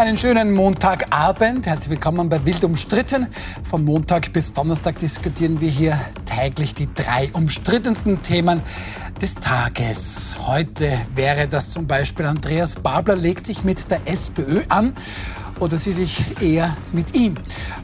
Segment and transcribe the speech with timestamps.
[0.00, 1.66] Einen schönen Montagabend.
[1.66, 3.26] Herzlich willkommen bei Wild umstritten.
[3.68, 8.62] Von Montag bis Donnerstag diskutieren wir hier täglich die drei umstrittensten Themen
[9.20, 10.36] des Tages.
[10.46, 14.94] Heute wäre das zum Beispiel Andreas Babler legt sich mit der SPÖ an
[15.60, 17.34] oder sie sich eher mit ihm.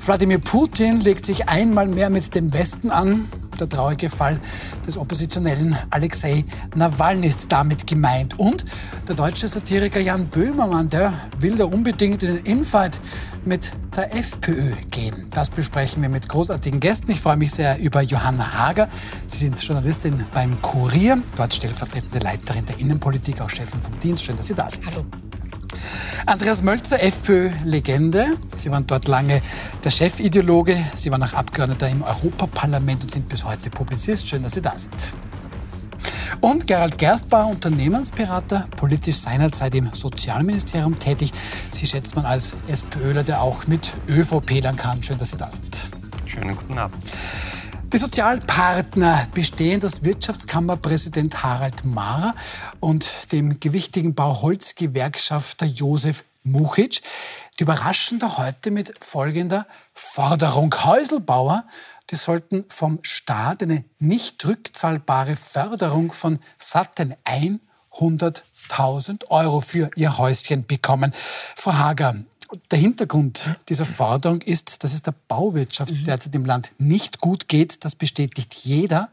[0.01, 3.29] Wladimir Putin legt sich einmal mehr mit dem Westen an.
[3.59, 4.39] Der traurige Fall
[4.87, 8.39] des Oppositionellen Alexei Nawalny ist damit gemeint.
[8.39, 8.65] Und
[9.09, 13.01] der deutsche Satiriker Jan Böhmermann, der will da unbedingt in den Infight
[13.45, 15.27] mit der FPÖ gehen.
[15.31, 17.13] Das besprechen wir mit großartigen Gästen.
[17.13, 18.89] Ich freue mich sehr über Johanna Hager.
[19.27, 24.25] Sie sind Journalistin beim Kurier, dort stellvertretende Leiterin der Innenpolitik, auch Chefin vom Dienst.
[24.25, 24.85] Schön, dass Sie da sind.
[24.87, 25.05] Hallo.
[26.27, 28.27] Andreas Mölzer, FPÖ-Legende.
[28.57, 29.43] Sie waren dort lange
[29.85, 30.77] der Chefideologe.
[30.95, 34.29] Sie waren auch Abgeordneter im Europaparlament und sind bis heute Publizist.
[34.29, 34.93] Schön, dass Sie da sind.
[36.41, 41.33] Und Gerald Gerstbauer, Unternehmensberater, politisch seinerzeit im Sozialministerium tätig.
[41.71, 45.03] Sie schätzt man als SPÖler, der auch mit ÖVP-Lern kann.
[45.03, 45.81] Schön, dass Sie da sind.
[46.27, 46.99] Schönen guten Abend.
[47.93, 52.35] Die Sozialpartner bestehen aus Wirtschaftskammerpräsident Harald Mahrer
[52.81, 57.01] und dem gewichtigen Bauholzgewerkschafter Josef Muchic.
[57.59, 60.75] Die überraschen da heute mit folgender Forderung.
[60.85, 61.65] Häuselbauer,
[62.11, 70.67] die sollten vom Staat eine nicht rückzahlbare Förderung von satten 100.000 Euro für ihr Häuschen
[70.67, 71.15] bekommen.
[71.55, 72.17] Frau Hager,
[72.71, 76.05] der Hintergrund dieser Forderung ist, dass es der Bauwirtschaft mhm.
[76.05, 77.85] derzeit im Land nicht gut geht.
[77.85, 79.11] Das bestätigt jeder.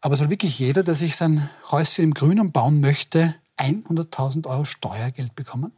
[0.00, 5.34] Aber soll wirklich jeder, der sich sein Häuschen im Grünen bauen möchte, 100.000 Euro Steuergeld
[5.34, 5.72] bekommen?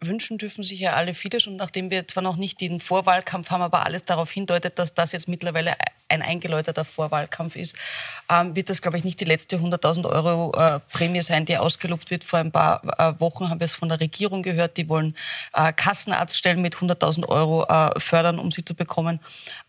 [0.00, 1.46] Wünschen dürfen sich ja alle vieles.
[1.46, 5.12] Und nachdem wir zwar noch nicht den Vorwahlkampf haben, aber alles darauf hindeutet, dass das
[5.12, 5.74] jetzt mittlerweile
[6.08, 7.76] ein eingeläuterter Vorwahlkampf ist,
[8.30, 12.10] ähm, wird das, glaube ich, nicht die letzte 100.000 Euro äh, Prämie sein, die ausgelobt
[12.10, 12.24] wird.
[12.24, 15.14] Vor ein paar äh, Wochen haben wir es von der Regierung gehört, die wollen
[15.52, 19.20] äh, Kassenarztstellen mit 100.000 Euro äh, fördern, um sie zu bekommen.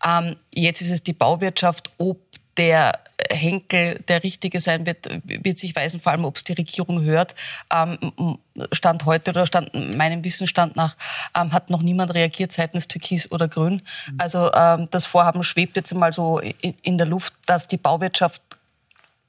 [0.04, 2.18] Ähm, jetzt ist es die Bauwirtschaft, ob
[2.56, 2.98] der
[3.30, 7.34] Henkel der richtige sein wird, wird sich weisen, vor allem ob es die Regierung hört.
[7.72, 7.98] Ähm,
[8.72, 10.96] Stand heute oder Stand meinem Wissensstand nach
[11.36, 13.82] ähm, hat noch niemand reagiert seitens Türkis oder Grün.
[14.06, 14.14] Mhm.
[14.18, 18.42] Also ähm, das Vorhaben schwebt jetzt einmal so in der Luft, dass die Bauwirtschaft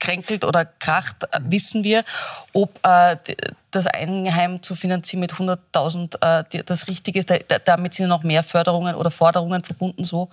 [0.03, 2.03] kränkelt oder kracht, äh, wissen wir.
[2.52, 3.16] Ob äh,
[3.72, 8.44] das Eigenheim zu finanzieren mit 100.000 äh, das Richtige ist, da, damit sind noch mehr
[8.44, 10.30] Förderungen oder Forderungen verbunden so.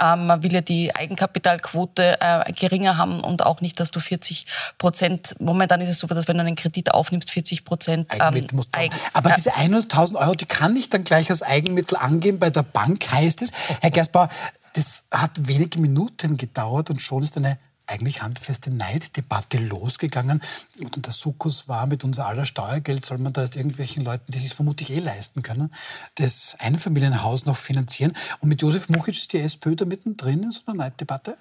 [0.00, 4.46] Ähm, man will ja die Eigenkapitalquote äh, geringer haben und auch nicht, dass du 40
[4.78, 8.20] Prozent, momentan ist es so, dass wenn du einen Kredit aufnimmst, 40 Prozent ähm,
[8.72, 12.38] Eigen, Aber diese 100.000 Euro, die kann ich dann gleich als Eigenmittel angeben.
[12.38, 14.28] Bei der Bank heißt es, Herr Gersbauer,
[14.74, 20.42] das hat wenige Minuten gedauert und schon ist eine eigentlich handfeste Neiddebatte losgegangen.
[20.80, 24.38] Und der Sukkus war, mit unser aller Steuergeld soll man da jetzt irgendwelchen Leuten, die
[24.38, 25.72] sich vermutlich eh leisten können,
[26.16, 28.12] das Einfamilienhaus noch finanzieren.
[28.40, 31.36] Und mit Josef Muchic ist die SPÖ da mittendrin in so einer Neiddebatte?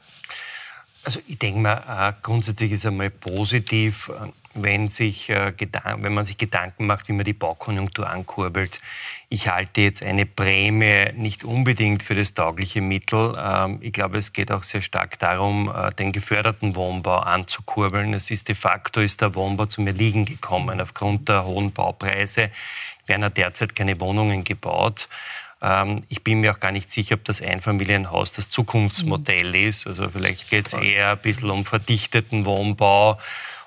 [1.05, 5.51] Also ich denke mal, äh, grundsätzlich ist einmal positiv, äh, wenn, sich, äh,
[5.97, 8.79] wenn man sich Gedanken macht, wie man die Baukonjunktur ankurbelt.
[9.27, 13.35] Ich halte jetzt eine Prämie nicht unbedingt für das taugliche Mittel.
[13.37, 18.13] Ähm, ich glaube, es geht auch sehr stark darum, den geförderten Wohnbau anzukurbeln.
[18.13, 20.79] Es ist de facto ist der Wohnbau zum Erliegen gekommen.
[20.79, 22.49] Aufgrund der hohen Baupreise
[23.07, 25.09] werden ja derzeit keine Wohnungen gebaut.
[25.63, 29.69] Ähm, ich bin mir auch gar nicht sicher, ob das Einfamilienhaus das Zukunftsmodell mhm.
[29.69, 29.87] ist.
[29.87, 33.17] Also vielleicht geht es eher ein bisschen um verdichteten Wohnbau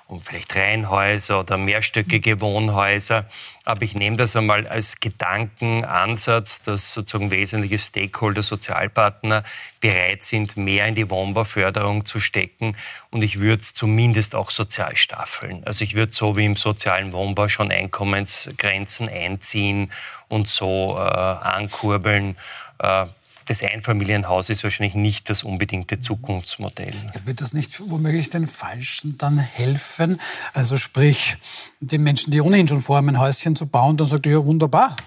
[0.07, 3.25] um vielleicht Reihenhäuser oder mehrstöckige Wohnhäuser.
[3.65, 9.43] Aber ich nehme das einmal als Gedankenansatz, dass sozusagen wesentliche Stakeholder, Sozialpartner
[9.81, 12.77] bereit sind, mehr in die Wohnbauförderung zu stecken.
[13.11, 15.63] Und ich würde es zumindest auch sozial staffeln.
[15.65, 19.91] Also ich würde so wie im sozialen Wohnbau schon Einkommensgrenzen einziehen
[20.29, 22.37] und so äh, ankurbeln.
[22.79, 23.05] Äh,
[23.47, 26.93] das Einfamilienhaus ist wahrscheinlich nicht das unbedingte Zukunftsmodell.
[27.13, 30.19] Ja, wird das nicht womöglich den Falschen dann helfen?
[30.53, 31.37] Also sprich,
[31.79, 34.97] den Menschen, die ohnehin schon vorhaben, ein Häuschen zu bauen, dann sagt ihr, ja wunderbar.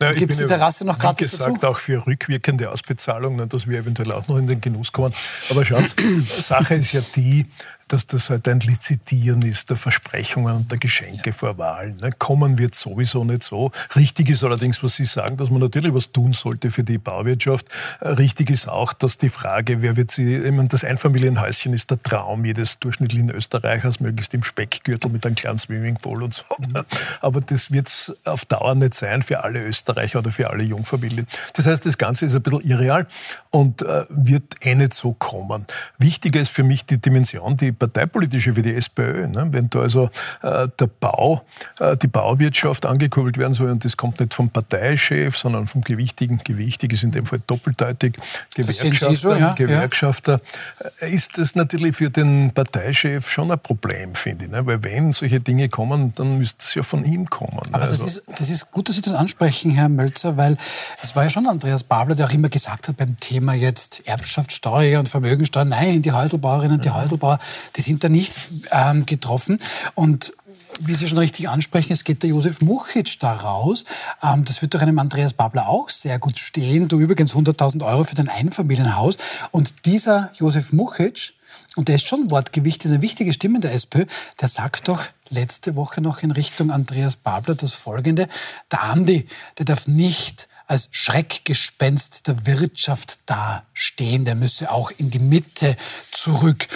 [0.00, 1.66] Ja, gibt es die Terrasse noch gratis gesagt, dazu?
[1.68, 5.14] auch für rückwirkende Ausbezahlung, dass wir eventuell auch noch in den Genuss kommen.
[5.50, 7.46] Aber schauen Sie, Sache ist ja die,
[7.88, 11.96] dass das halt ein Lizitieren ist der Versprechungen und der Geschenke vor Wahlen.
[11.96, 12.10] Ne?
[12.18, 13.70] Kommen wird sowieso nicht so.
[13.94, 17.66] Richtig ist allerdings, was Sie sagen, dass man natürlich was tun sollte für die Bauwirtschaft.
[18.00, 21.90] Äh, richtig ist auch, dass die Frage, wer wird sie, ich meine, das Einfamilienhäuschen ist
[21.90, 26.44] der Traum jedes durchschnittlichen Österreichers, möglichst im Speckgürtel mit einem kleinen Swimmingpool und so.
[26.58, 26.84] Mhm.
[27.20, 31.28] Aber das wird es auf Dauer nicht sein für alle Österreicher oder für alle Jungfamilien.
[31.54, 33.06] Das heißt, das Ganze ist ein bisschen irreal
[33.50, 35.66] und äh, wird eh nicht so kommen.
[35.98, 39.26] Wichtiger ist für mich die Dimension, die parteipolitische wie die SPÖ.
[39.26, 39.48] Ne?
[39.50, 40.10] Wenn da also
[40.42, 41.42] äh, der Bau,
[41.78, 46.40] äh, die Bauwirtschaft angekurbelt werden soll und das kommt nicht vom Parteichef, sondern vom gewichtigen,
[46.44, 48.18] gewichtig ist in dem Fall doppeldeutig,
[48.54, 49.52] Gewerkschafter, so, ja?
[49.54, 50.40] Gewerkschafter,
[50.82, 51.06] ja.
[51.06, 54.50] Äh, ist das natürlich für den Parteichef schon ein Problem, finde ich.
[54.50, 54.64] Ne?
[54.66, 57.60] Weil wenn solche Dinge kommen, dann müsste es ja von ihm kommen.
[57.72, 58.04] Aber also.
[58.04, 60.56] das, ist, das ist gut, dass Sie das ansprechen, Herr Mölzer, weil
[61.02, 65.00] es war ja schon Andreas Babler, der auch immer gesagt hat beim Thema jetzt Erbschaftssteuer
[65.00, 67.38] und Vermögensteuer, nein, die Häuselbauerinnen und die Häuselbauer,
[67.74, 68.38] die sind da nicht
[68.70, 69.58] ähm, getroffen.
[69.94, 70.32] Und
[70.80, 73.84] wie Sie schon richtig ansprechen, es geht der Josef Muchitsch da raus.
[74.22, 76.88] Ähm, das wird doch einem Andreas Babler auch sehr gut stehen.
[76.88, 79.16] Du übrigens 100.000 Euro für dein Einfamilienhaus.
[79.50, 81.32] Und dieser Josef Muchitsch,
[81.76, 84.06] und der ist schon Wortgewicht, ist eine wichtige Stimme in der SPÖ,
[84.40, 88.28] der sagt doch letzte Woche noch in Richtung Andreas Babler das Folgende.
[88.70, 89.26] Der Andi,
[89.58, 94.24] der darf nicht als Schreckgespenst der Wirtschaft dastehen.
[94.24, 95.76] Der müsse auch in die Mitte
[96.10, 96.66] zurück.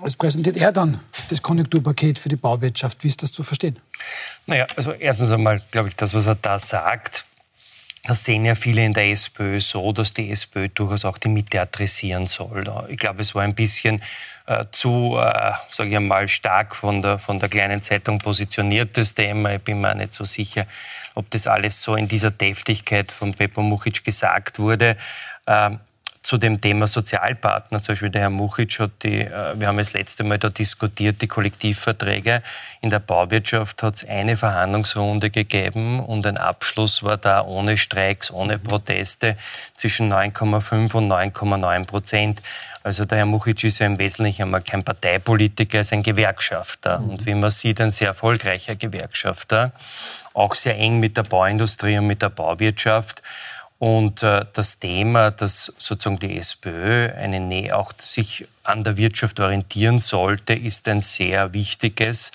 [0.00, 3.04] Was präsentiert er dann, das Konjunkturpaket für die Bauwirtschaft?
[3.04, 3.78] Wie ist das zu verstehen?
[4.46, 7.24] Naja, also erstens einmal, glaube ich, das, was er da sagt,
[8.04, 11.60] das sehen ja viele in der SPÖ so, dass die SPÖ durchaus auch die Mitte
[11.60, 12.64] adressieren soll.
[12.88, 14.02] Ich glaube, es war ein bisschen
[14.46, 19.14] äh, zu, äh, sage ich einmal, stark von der, von der kleinen Zeitung positioniert, das
[19.14, 19.54] Thema.
[19.54, 20.66] Ich bin mir nicht so sicher,
[21.14, 24.96] ob das alles so in dieser Deftigkeit von Pepo Muchic gesagt wurde.
[25.46, 25.78] Ähm,
[26.32, 29.92] zu dem Thema Sozialpartner, zum Beispiel der Herr Muchic hat die, äh, wir haben das
[29.92, 32.42] letzte Mal da diskutiert, die Kollektivverträge.
[32.80, 38.30] In der Bauwirtschaft hat es eine Verhandlungsrunde gegeben und ein Abschluss war da ohne Streiks,
[38.30, 39.36] ohne Proteste
[39.76, 42.40] zwischen 9,5 und 9,9 Prozent.
[42.82, 46.98] Also der Herr Muchic ist ja im Wesentlichen einmal kein Parteipolitiker, er ist ein Gewerkschafter.
[46.98, 47.10] Mhm.
[47.10, 49.72] Und wie man sieht, ein sehr erfolgreicher Gewerkschafter.
[50.32, 53.20] Auch sehr eng mit der Bauindustrie und mit der Bauwirtschaft.
[53.82, 59.40] Und äh, das Thema, dass sozusagen die SPÖ eine Nähe auch sich an der Wirtschaft
[59.40, 62.30] orientieren sollte, ist ein sehr wichtiges.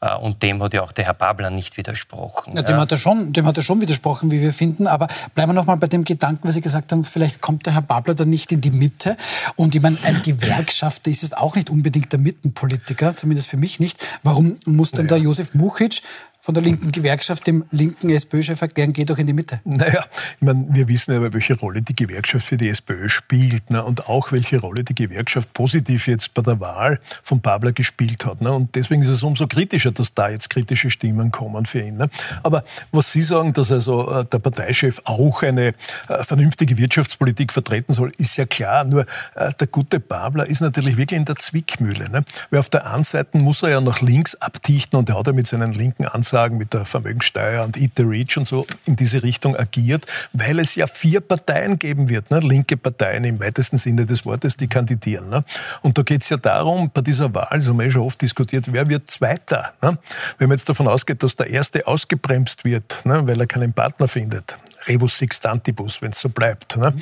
[0.00, 2.56] Äh, und dem hat ja auch der Herr Babler nicht widersprochen.
[2.56, 2.80] Ja, dem, ja.
[2.80, 4.88] Hat er schon, dem hat er schon widersprochen, wie wir finden.
[4.88, 5.06] Aber
[5.36, 7.82] bleiben wir noch mal bei dem Gedanken, was Sie gesagt haben, vielleicht kommt der Herr
[7.82, 9.16] Babler dann nicht in die Mitte.
[9.54, 13.78] Und ich meine, ein Gewerkschafter ist es auch nicht unbedingt der Mittenpolitiker, zumindest für mich
[13.78, 14.04] nicht.
[14.24, 15.10] Warum muss denn ja.
[15.10, 16.02] der Josef Muchic
[16.48, 19.60] von der linken Gewerkschaft, dem linken SPÖ-Chef erklären, geht doch in die Mitte.
[19.64, 20.06] Naja,
[20.40, 23.84] ich meine, wir wissen aber, welche Rolle die Gewerkschaft für die SPÖ spielt ne?
[23.84, 28.40] und auch welche Rolle die Gewerkschaft positiv jetzt bei der Wahl von Babler gespielt hat.
[28.40, 28.50] Ne?
[28.50, 31.98] Und deswegen ist es umso kritischer, dass da jetzt kritische Stimmen kommen für ihn.
[31.98, 32.08] Ne?
[32.42, 35.74] Aber was Sie sagen, dass also äh, der Parteichef auch eine
[36.08, 38.84] äh, vernünftige Wirtschaftspolitik vertreten soll, ist ja klar.
[38.84, 39.04] Nur
[39.34, 42.08] äh, der gute Babler ist natürlich wirklich in der Zwickmühle.
[42.08, 42.24] Ne?
[42.48, 45.34] Weil auf der einen Seite muss er ja nach links abdichten und er hat ja
[45.34, 48.94] mit seinen linken Ansagen sagen, mit der Vermögenssteuer und Eat the Rich und so in
[48.94, 52.38] diese Richtung agiert, weil es ja vier Parteien geben wird, ne?
[52.38, 55.28] linke Parteien im weitesten Sinne des Wortes, die kandidieren.
[55.30, 55.42] Ne?
[55.82, 58.22] Und da geht es ja darum, bei dieser Wahl, so haben wir ja schon oft
[58.22, 59.72] diskutiert, wer wird Zweiter?
[59.82, 59.98] Ne?
[60.38, 63.26] Wenn man jetzt davon ausgeht, dass der Erste ausgebremst wird, ne?
[63.26, 66.94] weil er keinen Partner findet, Rebus Sixtantibus, wenn es so bleibt, ne?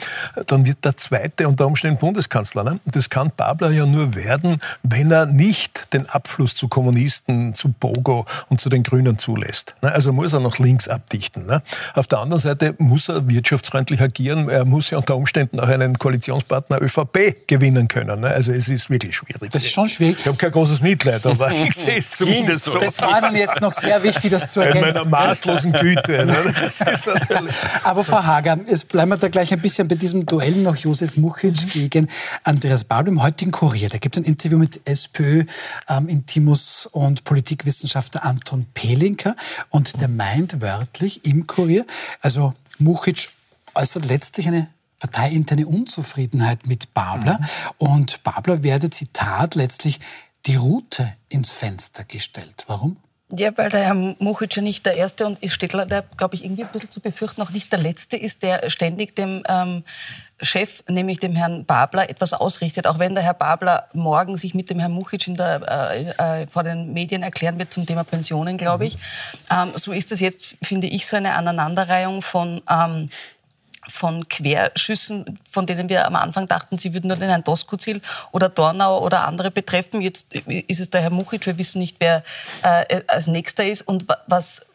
[0.47, 2.65] dann wird der zweite unter Umständen Bundeskanzler.
[2.65, 2.81] Ne?
[2.85, 8.27] Das kann Babler ja nur werden, wenn er nicht den Abfluss zu Kommunisten, zu Bogo
[8.49, 9.75] und zu den Grünen zulässt.
[9.83, 9.93] Ne?
[9.93, 11.47] Also muss er nach links abdichten.
[11.47, 11.63] Ne?
[11.95, 14.49] Auf der anderen Seite muss er wirtschaftsfreundlich agieren.
[14.49, 18.21] Er muss ja unter Umständen auch einen Koalitionspartner ÖVP gewinnen können.
[18.21, 18.29] Ne?
[18.29, 19.51] Also es ist wirklich schwierig.
[19.53, 20.19] Das ist schon schwierig.
[20.21, 22.79] Ich habe kein großes Mitleid, aber ich sehe es zumindest so.
[22.79, 24.89] Das war Ihnen jetzt noch sehr wichtig, das zu erkennen.
[24.89, 26.27] In meiner maßlosen Güte.
[26.27, 26.37] Ne?
[26.67, 27.55] Das ist natürlich
[27.85, 31.17] aber Frau Hager, jetzt bleiben wir da gleich ein bisschen bei diesem Duell noch Josef
[31.17, 32.09] Muchic gegen
[32.45, 33.89] Andreas Babel im heutigen Kurier.
[33.89, 39.37] Da gibt es ein Interview mit SPÖ-Intimus ähm, und Politikwissenschaftler Anton Pelinker
[39.71, 41.87] und der meint wörtlich im Kurier,
[42.21, 43.29] also Muchic
[43.75, 44.69] äußert letztlich eine
[44.99, 47.47] parteiinterne Unzufriedenheit mit Babler mhm.
[47.79, 50.01] und Babler werde, Zitat, letztlich
[50.47, 52.65] die Route ins Fenster gestellt.
[52.67, 52.97] Warum?
[53.33, 56.45] Ja, weil der Herr Muchic ja nicht der Erste und ist Städtler, der, glaube ich,
[56.45, 59.83] irgendwie ein bisschen zu befürchten, auch nicht der Letzte ist, der ständig dem ähm,
[60.41, 62.87] Chef, nämlich dem Herrn Babler, etwas ausrichtet.
[62.87, 65.61] Auch wenn der Herr Babler morgen sich mit dem Herrn Muchic in der,
[66.21, 68.89] äh, äh, vor den Medien erklären wird zum Thema Pensionen, glaube mhm.
[68.89, 68.99] ich.
[69.51, 72.63] Ähm, so ist es jetzt, finde ich, so eine Aneinanderreihung von...
[72.71, 73.11] Ähm,
[73.89, 78.01] von Querschüssen, von denen wir am Anfang dachten, sie würden nur den Herrn Doskozil
[78.33, 80.01] oder Dornau oder andere betreffen.
[80.01, 81.47] Jetzt ist es der Herr Muchic.
[81.47, 82.23] Wir wissen nicht, wer
[82.63, 83.83] äh, als Nächster ist.
[83.83, 84.67] Und was,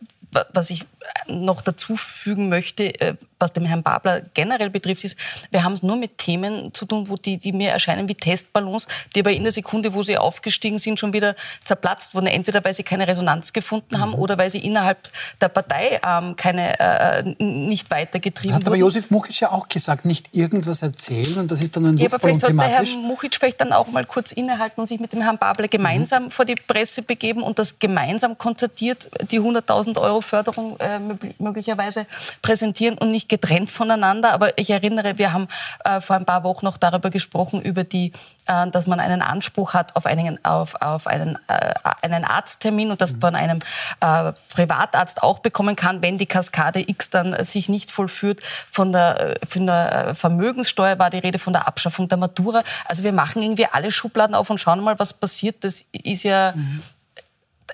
[0.53, 0.85] was ich
[1.27, 5.17] noch dazu fügen möchte, äh, was dem Herrn Babler generell betrifft, ist,
[5.49, 8.87] wir haben es nur mit Themen zu tun, wo die, die mir erscheinen wie Testballons,
[9.15, 12.27] die aber in der Sekunde, wo sie aufgestiegen sind, schon wieder zerplatzt wurden.
[12.27, 14.19] Entweder weil sie keine Resonanz gefunden haben mhm.
[14.19, 19.39] oder weil sie innerhalb der Partei ähm, keine, äh, nicht weitergetrieben Hat aber Josef Muchic
[19.39, 22.61] ja auch gesagt, nicht irgendwas erzählen und das ist dann ein ja, aber vielleicht sollte
[22.61, 26.25] Herr Muchic vielleicht dann auch mal kurz innehalten und sich mit dem Herrn Babler gemeinsam
[26.25, 26.31] mhm.
[26.31, 30.99] vor die Presse begeben und das gemeinsam konzertiert die 100.000 Euro Förderung äh,
[31.39, 32.05] möglicherweise
[32.41, 34.33] präsentieren und nicht getrennt voneinander.
[34.33, 35.47] Aber ich erinnere, wir haben
[35.85, 38.11] äh, vor ein paar Wochen noch darüber gesprochen, über die,
[38.45, 42.99] äh, dass man einen Anspruch hat auf einen, auf, auf einen, äh, einen Arzttermin und
[42.99, 43.59] das von einem
[44.01, 48.41] äh, Privatarzt auch bekommen kann, wenn die Kaskade X dann sich nicht vollführt.
[48.43, 52.63] Von der, von der Vermögenssteuer war die Rede, von der Abschaffung der Matura.
[52.85, 55.63] Also wir machen irgendwie alle Schubladen auf und schauen mal, was passiert.
[55.63, 56.81] Das ist ja, mhm.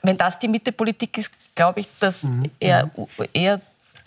[0.03, 2.51] wenn das die Mittepolitik ist, glaube ich, dass mhm.
[2.59, 2.91] eher,
[3.33, 3.59] eher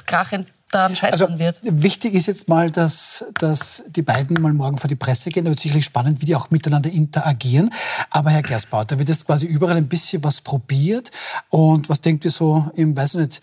[0.07, 1.61] krachend daran scheitern also, wird.
[1.65, 5.45] Wichtig ist jetzt mal, dass, dass die beiden mal morgen vor die Presse gehen.
[5.45, 7.71] Da wird sicherlich spannend, wie die auch miteinander interagieren.
[8.11, 11.11] Aber Herr Gersbauer, da wird jetzt quasi überall ein bisschen was probiert.
[11.49, 13.41] Und was denkt ihr so im, weiß nicht,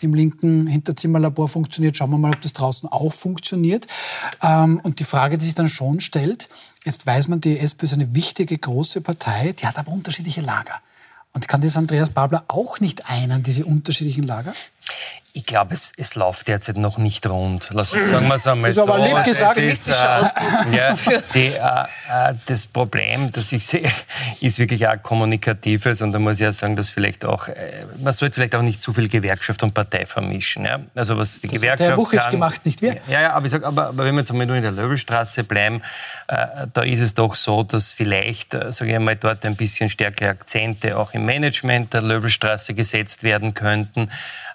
[0.00, 1.96] im linken Hinterzimmerlabor funktioniert.
[1.96, 3.86] Schauen wir mal, ob das draußen auch funktioniert.
[4.42, 6.48] Ähm, und die Frage, die sich dann schon stellt,
[6.84, 10.80] jetzt weiß man, die SPÖ ist eine wichtige, große Partei, die hat aber unterschiedliche Lager.
[11.34, 14.54] Und kann das Andreas Babler auch nicht einen, diese unterschiedlichen Lager?
[15.34, 17.68] Ich glaube, es, es läuft derzeit noch nicht rund.
[17.70, 18.82] Lass, sagen wir es einmal so.
[18.82, 19.58] aber lieb gesagt.
[19.58, 19.92] Ist, äh,
[20.72, 20.96] ja,
[21.32, 23.88] die, äh, äh, das Problem, das ich sehe,
[24.40, 26.02] ist wirklich auch kommunikatives.
[26.02, 28.82] Und da muss ich ja sagen, dass vielleicht auch, äh, man sollte vielleicht auch nicht
[28.82, 30.64] zu viel Gewerkschaft und Partei vermischen.
[30.64, 30.80] Ja?
[30.96, 32.96] Also was die das Gewerkschaft hat der kann, gemacht, nicht wir.
[33.06, 35.44] Ja, ja, aber ich sage, aber, aber, wenn wir jetzt einmal nur in der Löwelstraße
[35.44, 35.82] bleiben,
[36.26, 39.88] äh, da ist es doch so, dass vielleicht, äh, sage ich einmal, dort ein bisschen
[39.88, 44.10] stärkere Akzente auch im Management der Löwelstraße gesetzt werden könnten.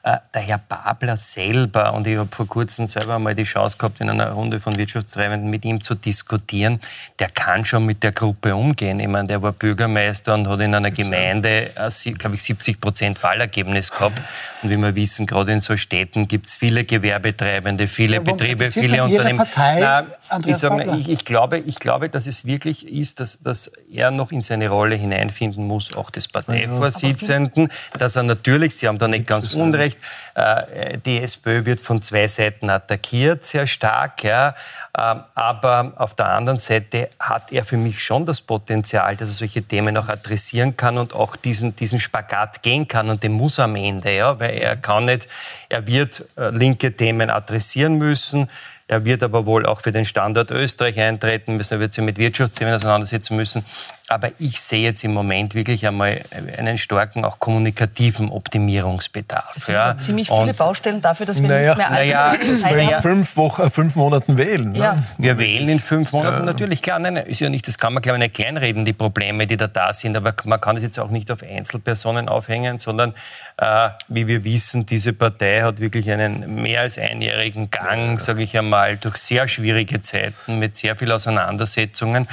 [0.06, 4.02] Äh, der Herr Babler selber, und ich habe vor kurzem selber mal die Chance gehabt,
[4.02, 6.82] in einer Runde von Wirtschaftstreibenden mit ihm zu diskutieren,
[7.20, 9.00] der kann schon mit der Gruppe umgehen.
[9.00, 13.24] Ich meine, der war Bürgermeister und hat in einer Gemeinde, äh, glaube ich, 70 Prozent
[13.24, 14.22] Wahlergebnis gehabt.
[14.62, 18.66] Und wie wir wissen, gerade in so Städten gibt es viele Gewerbetreibende, viele ja, Betriebe,
[18.66, 19.38] viele Unternehmen.
[19.38, 20.06] Partei, Na,
[20.46, 24.34] ich, sage, ich, ich, glaube, ich glaube, dass es wirklich ist, dass, dass er noch
[24.34, 29.28] in seine Rolle hineinfinden muss, auch des Parteivorsitzenden, dass er natürlich, Sie haben da nicht
[29.28, 29.98] ganz unrecht, Unrecht.
[30.36, 34.24] Äh, die SPÖ wird von zwei Seiten attackiert, sehr stark.
[34.24, 34.56] Ja.
[34.98, 39.34] Ähm, aber auf der anderen Seite hat er für mich schon das Potenzial, dass er
[39.34, 43.10] solche Themen auch adressieren kann und auch diesen, diesen Spagat gehen kann.
[43.10, 45.28] Und den muss er am Ende, ja, weil er kann nicht,
[45.70, 48.50] er wird äh, linke Themen adressieren müssen.
[48.88, 51.76] Er wird aber wohl auch für den Standort Österreich eintreten müssen.
[51.76, 53.66] Er wird sich mit Wirtschaftsthemen auseinandersetzen müssen.
[54.10, 56.22] Aber ich sehe jetzt im Moment wirklich einmal
[56.58, 59.52] einen starken, auch kommunikativen Optimierungsbedarf.
[59.54, 59.98] Das sind ja.
[59.98, 63.96] ziemlich viele und Baustellen dafür, dass wir naja, nicht mehr naja, naja, fünf, Wochen, fünf
[63.96, 64.74] Monaten wählen.
[64.74, 64.80] Ne?
[64.80, 65.04] Ja.
[65.18, 66.46] Wir wählen in fünf Monaten ja.
[66.46, 66.82] natürlich.
[66.82, 69.56] Klar, nein, ist ja nicht, das kann man, glaube ich, nicht kleinreden, die Probleme, die
[69.56, 70.18] da da sind.
[70.18, 73.14] Aber man kann es jetzt auch nicht auf Einzelpersonen aufhängen, sondern
[73.58, 78.58] äh, wie wir wissen, diese Partei hat wirklich einen mehr als einjährigen Gang, sage ich
[78.58, 82.28] einmal, durch sehr schwierige Zeiten mit sehr viel Auseinandersetzungen.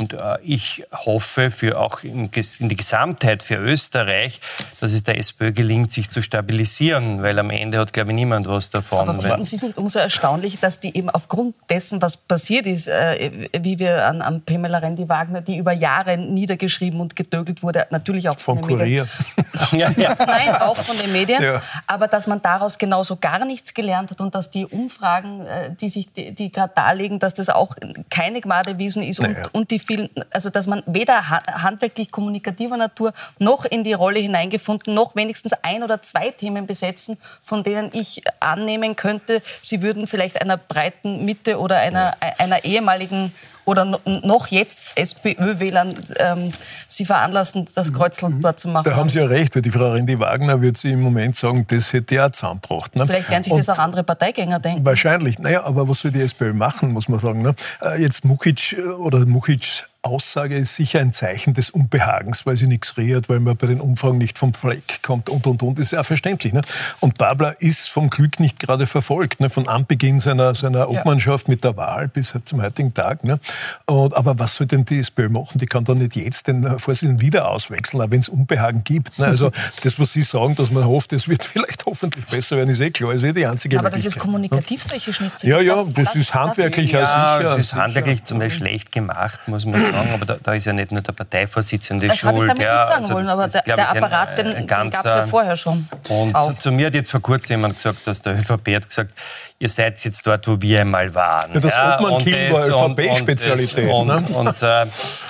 [0.00, 4.40] Und äh, ich hoffe für auch in, in, die Gesamtheit für Österreich,
[4.80, 8.48] dass es der SPÖ gelingt, sich zu stabilisieren, weil am Ende hat, glaube ich, niemand
[8.48, 9.08] was davon.
[9.08, 12.88] Aber finden Sie es nicht umso erstaunlich, dass die eben aufgrund dessen, was passiert ist,
[12.88, 18.28] äh, wie wir an, an Pamela Rendi-Wagner, die über Jahre niedergeschrieben und gedögelt wurde, natürlich
[18.28, 19.08] auch von, von den Medien.
[19.72, 20.16] ja, ja.
[20.18, 21.42] Nein, auch von den Medien.
[21.42, 21.62] Ja.
[21.86, 25.88] Aber dass man daraus genauso gar nichts gelernt hat und dass die Umfragen, äh, die
[25.88, 27.76] sich, die, die gerade darlegen, dass das auch
[28.10, 29.38] keine Gmadewiesen ist naja.
[29.38, 34.20] und, und die vielen, also dass man weder handwerklich kommunikativer Natur noch in die Rolle
[34.20, 40.06] hineingefunden, noch wenigstens ein oder zwei Themen besetzen, von denen ich annehmen könnte, sie würden
[40.06, 43.32] vielleicht einer breiten Mitte oder einer, einer ehemaligen
[43.64, 46.52] oder noch jetzt SPÖ-Wählern ähm,
[46.88, 47.94] sie veranlassen, das mhm.
[47.94, 48.40] Kreuzl mhm.
[48.42, 48.90] dort zu machen.
[48.90, 51.64] Da haben Sie ja recht, weil die Frau Rendi Wagner wird sie im Moment sagen,
[51.68, 52.96] das hätte ja zusammengebracht.
[52.96, 53.06] Ne?
[53.06, 54.84] Vielleicht werden sich Und das auch andere Parteigänger denken.
[54.84, 55.38] Wahrscheinlich.
[55.38, 57.42] Naja, aber was soll die SPÖ machen, muss man sagen.
[57.42, 57.54] Ne?
[57.80, 62.66] Äh, jetzt Mukic äh, oder Mukic Aussage ist sicher ein Zeichen des Unbehagens, weil sie
[62.66, 65.78] nichts redet, weil man bei den Umfragen nicht vom Fleck kommt und, und, und.
[65.78, 66.52] Ist ja verständlich.
[66.52, 66.60] Ne?
[66.98, 69.48] Und Babler ist vom Glück nicht gerade verfolgt, ne?
[69.48, 73.22] von Anbeginn seiner, seiner Obmannschaft mit der Wahl bis zum heutigen Tag.
[73.22, 73.38] Ne?
[73.86, 75.58] Und, aber was soll denn die SPÖ machen?
[75.58, 79.20] Die kann doch nicht jetzt den Vorsitzenden wieder auswechseln, wenn es Unbehagen gibt.
[79.20, 79.26] Ne?
[79.26, 79.52] Also
[79.84, 82.90] das, was Sie sagen, dass man hofft, es wird vielleicht hoffentlich besser werden, ist eh
[82.90, 83.12] klar.
[83.12, 85.48] Ist eh die einzige Aber das ist kommunikativ, solche Schnitzel.
[85.48, 86.90] Ja, ja, das, das ist handwerklich.
[86.90, 90.10] Das ist, ja, sicher, das ist handwerklich zum Beispiel schlecht gemacht, muss man sagen sagen,
[90.12, 92.34] aber da, da, ist ja nicht nur der Parteivorsitzende das schuld.
[92.34, 94.44] Das habe ich damit ja, nicht sagen also wollen, aber der, der, Apparat, ein, ein
[94.46, 95.88] den, den gab es ja vorher schon.
[96.08, 99.12] Und zu, zu, mir hat jetzt vor kurzem jemand gesagt, dass der ÖVP hat gesagt,
[99.58, 101.54] ihr seid jetzt dort, wo wir einmal waren.
[101.54, 103.90] Ja, das ja, Obmann-Kiel war ÖVP-Spezialität.
[103.90, 104.36] Und, und, ne?
[104.36, 104.86] und, und äh,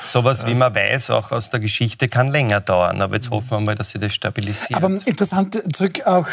[0.06, 3.02] sowas, wie man weiß, auch aus der Geschichte, kann länger dauern.
[3.02, 4.74] Aber jetzt hoffen wir mal, dass sich das stabilisiert.
[4.74, 6.26] Aber interessant, zurück auch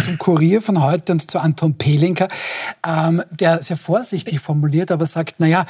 [0.00, 2.28] zum Kurier von heute und zu Anton Pelinka,
[2.86, 5.64] ähm, der sehr vorsichtig formuliert, aber sagt, naja,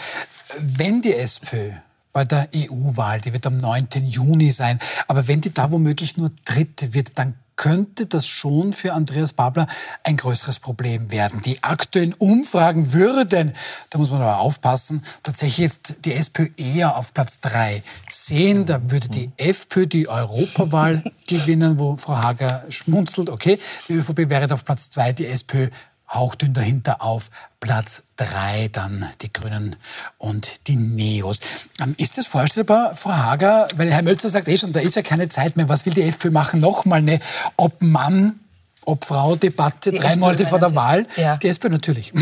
[0.59, 1.73] wenn die SPÖ
[2.13, 3.89] bei der EU-Wahl, die wird am 9.
[4.07, 8.95] Juni sein, aber wenn die da womöglich nur Dritte wird, dann könnte das schon für
[8.95, 9.67] Andreas Babler
[10.05, 11.43] ein größeres Problem werden.
[11.43, 13.53] Die aktuellen Umfragen würden,
[13.91, 18.65] da muss man aber aufpassen, tatsächlich jetzt die SPÖ eher auf Platz 3 sehen.
[18.65, 23.29] Da würde die FPÖ die Europawahl gewinnen, wo Frau Hager schmunzelt.
[23.29, 25.69] Okay, die ÖVP wäre auf Platz 2, die SPÖ
[26.09, 29.77] hauchdünn dahinter auf Platz 3 dann die Grünen
[30.17, 31.41] und die Neos.
[31.81, 33.69] Ähm, ist das vorstellbar, Frau Hager?
[33.77, 35.69] Weil Herr Mölzer sagt eh schon, da ist ja keine Zeit mehr.
[35.69, 36.61] Was will die FPÖ machen?
[36.61, 37.21] Nochmal eine
[37.57, 38.41] Ob-Mann-
[38.89, 41.07] Ob-Frau-Debatte, drei Monate vor der Wahl.
[41.17, 41.37] Ja.
[41.37, 42.13] Die SPÖ natürlich.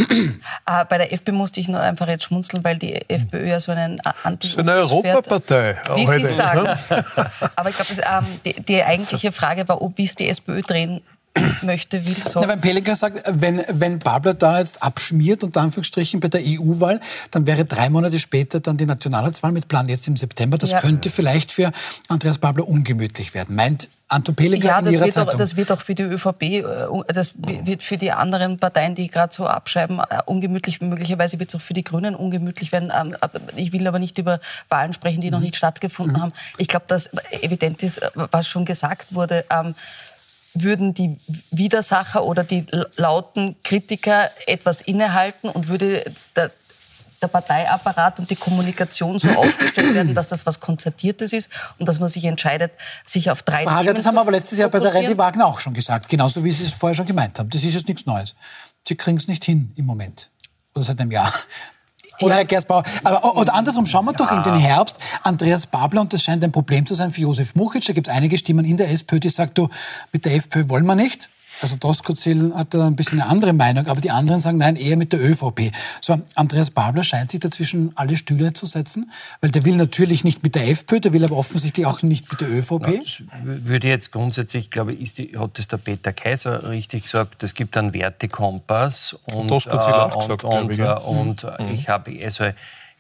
[0.64, 3.71] Ah, bei der FPÖ musste ich nur einfach jetzt schmunzeln, weil die FPÖ ja so
[3.71, 5.76] einen anti so eine Europapartei.
[5.95, 6.66] Wie Sie sagen.
[7.57, 11.02] Aber ich glaube, ähm, die, die, eigentliche Frage war, ob es die SPÖ drehen
[11.62, 12.40] möchte, will, so.
[12.40, 17.00] Na, wenn Pelinka sagt, wenn, wenn Babler da jetzt abschmiert, unter Anführungsstrichen, bei der EU-Wahl,
[17.31, 20.59] dann wäre drei Monate später dann die Nationalratswahl mit Plan jetzt im September.
[20.59, 20.81] Das ja.
[20.81, 21.73] könnte vielleicht für
[22.09, 23.57] Andreas Babler ungemütlich werden.
[23.57, 25.35] Meint Anton Pelinka ja, in Ihrer Zeitung?
[25.35, 26.62] Auch, das wird auch für die ÖVP, äh,
[27.09, 30.81] das wird für die anderen Parteien, die gerade so abschreiben, äh, ungemütlich.
[30.81, 32.93] Möglicherweise wird es auch für die Grünen ungemütlich werden.
[32.97, 33.16] Ähm,
[33.57, 34.38] ich will aber nicht über
[34.69, 35.47] Wahlen sprechen, die noch mhm.
[35.47, 36.23] nicht stattgefunden mhm.
[36.23, 36.33] haben.
[36.57, 37.11] Ich glaube, dass
[37.43, 39.75] evident ist, was schon gesagt wurde, ähm,
[40.63, 41.17] würden die
[41.51, 46.51] Widersacher oder die lauten Kritiker etwas innehalten und würde der,
[47.23, 51.99] der Parteiapparat und die Kommunikation so aufgestellt werden, dass das was Konzertiertes ist und dass
[51.99, 52.73] man sich entscheidet,
[53.05, 55.47] sich auf drei Frage, Themen Das haben wir aber letztes Jahr bei der Randy Wagner
[55.47, 57.51] auch schon gesagt, genauso wie Sie es vorher schon gemeint haben.
[57.51, 58.35] Das ist jetzt nichts Neues.
[58.87, 60.31] Sie kriegen es nicht hin im Moment.
[60.75, 61.33] Oder seit einem Jahr.
[62.20, 62.82] Oder Herr Gersbauer.
[63.04, 64.18] Aber, oder andersrum, schauen wir ja.
[64.18, 64.99] doch in den Herbst.
[65.23, 68.14] Andreas Babler, und das scheint ein Problem zu sein für Josef Muchitsch, da gibt es
[68.14, 69.68] einige Stimmen in der SPÖ, die sagen, du,
[70.12, 71.28] mit der FPÖ wollen wir nicht.
[71.61, 74.97] Also Doskozil hat da ein bisschen eine andere Meinung, aber die anderen sagen nein, eher
[74.97, 75.73] mit der ÖVP.
[76.01, 80.42] So, Andreas Babler scheint sich dazwischen alle Stühle zu setzen, weil der will natürlich nicht
[80.42, 83.01] mit der FPÖ, der will aber offensichtlich auch nicht mit der ÖVP.
[83.27, 87.55] Na, würde jetzt grundsätzlich, glaube ich, die, hat das der Peter Kaiser richtig gesagt, es
[87.55, 90.99] gibt einen Wertekompass und, und, äh, und, und, ich, ja.
[90.99, 91.69] und mhm.
[91.73, 92.45] ich habe also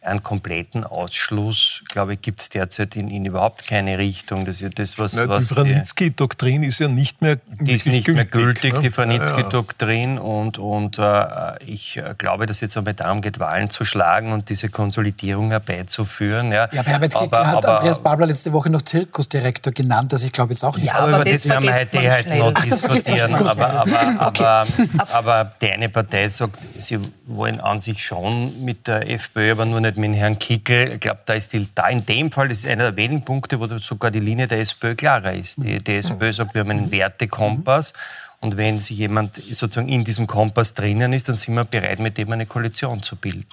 [0.06, 4.46] einen kompletten Ausschluss, glaube ich, gibt es derzeit in, in, überhaupt keine Richtung.
[4.46, 8.06] Das ist das, was, Na, was die Vranitzky-Doktrin ist ja nicht mehr Die ist nicht
[8.06, 8.80] gültig, mehr gültig, ne?
[8.80, 10.18] die Vranitzky-Doktrin.
[10.18, 14.68] Und, und äh, ich glaube, dass jetzt einmal darum geht, Wahlen zu schlagen und diese
[14.68, 16.52] Konsolidierung herbeizuführen.
[16.52, 20.12] Ja, ja aber Herbert Kickl hat aber, Andreas Babler letzte Woche noch Zirkusdirektor genannt.
[20.12, 20.86] Das ich glaube jetzt auch nicht.
[20.86, 23.34] Ja, aber, aber das werden wir heute halt noch Ach, diskutieren.
[23.34, 24.44] Aber, aber, okay.
[24.44, 24.66] aber,
[25.12, 29.80] aber die eine Partei sagt, sie wollen an sich schon mit der FPÖ, aber nur
[29.80, 30.92] nicht mit Herrn Kickel.
[30.94, 33.60] Ich glaube, da ist die, da in dem Fall das ist einer der wenigen Punkte,
[33.60, 35.58] wo sogar die Linie der SPÖ klarer ist.
[35.58, 37.92] Die, die SPÖ sagt, wir haben einen Wertekompass.
[38.40, 42.18] Und wenn sich jemand sozusagen in diesem Kompass drinnen ist, dann sind wir bereit, mit
[42.18, 43.46] dem eine Koalition zu bilden.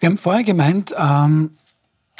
[0.00, 1.50] Wir haben vorher gemeint, ähm,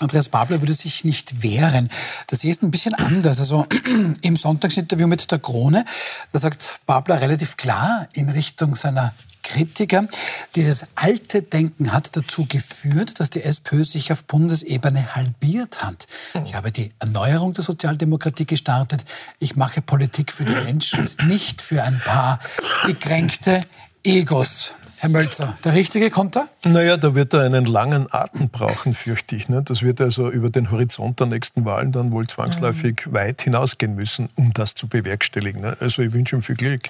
[0.00, 1.88] Andreas Babler würde sich nicht wehren.
[2.28, 3.40] Das ist ein bisschen anders.
[3.40, 3.66] Also
[4.22, 5.84] im Sonntagsinterview mit der Krone,
[6.32, 9.12] da sagt Babler relativ klar in Richtung seiner
[9.42, 10.08] Kritiker.
[10.54, 16.06] Dieses alte Denken hat dazu geführt, dass die SPÖ sich auf Bundesebene halbiert hat.
[16.44, 19.04] Ich habe die Erneuerung der Sozialdemokratie gestartet.
[19.38, 22.38] Ich mache Politik für die Menschen nicht für ein paar
[22.86, 23.62] gekränkte
[24.04, 24.74] Egos.
[25.00, 26.48] Herr Mölzer, der richtige Konter?
[26.64, 29.48] Naja, da wird er einen langen Atem brauchen, fürchte ich.
[29.48, 29.62] Ne?
[29.62, 33.12] Das wird also über den Horizont der nächsten Wahlen dann wohl zwangsläufig mhm.
[33.12, 35.60] weit hinausgehen müssen, um das zu bewerkstelligen.
[35.60, 35.76] Ne?
[35.78, 36.88] Also ich wünsche ihm viel Glück.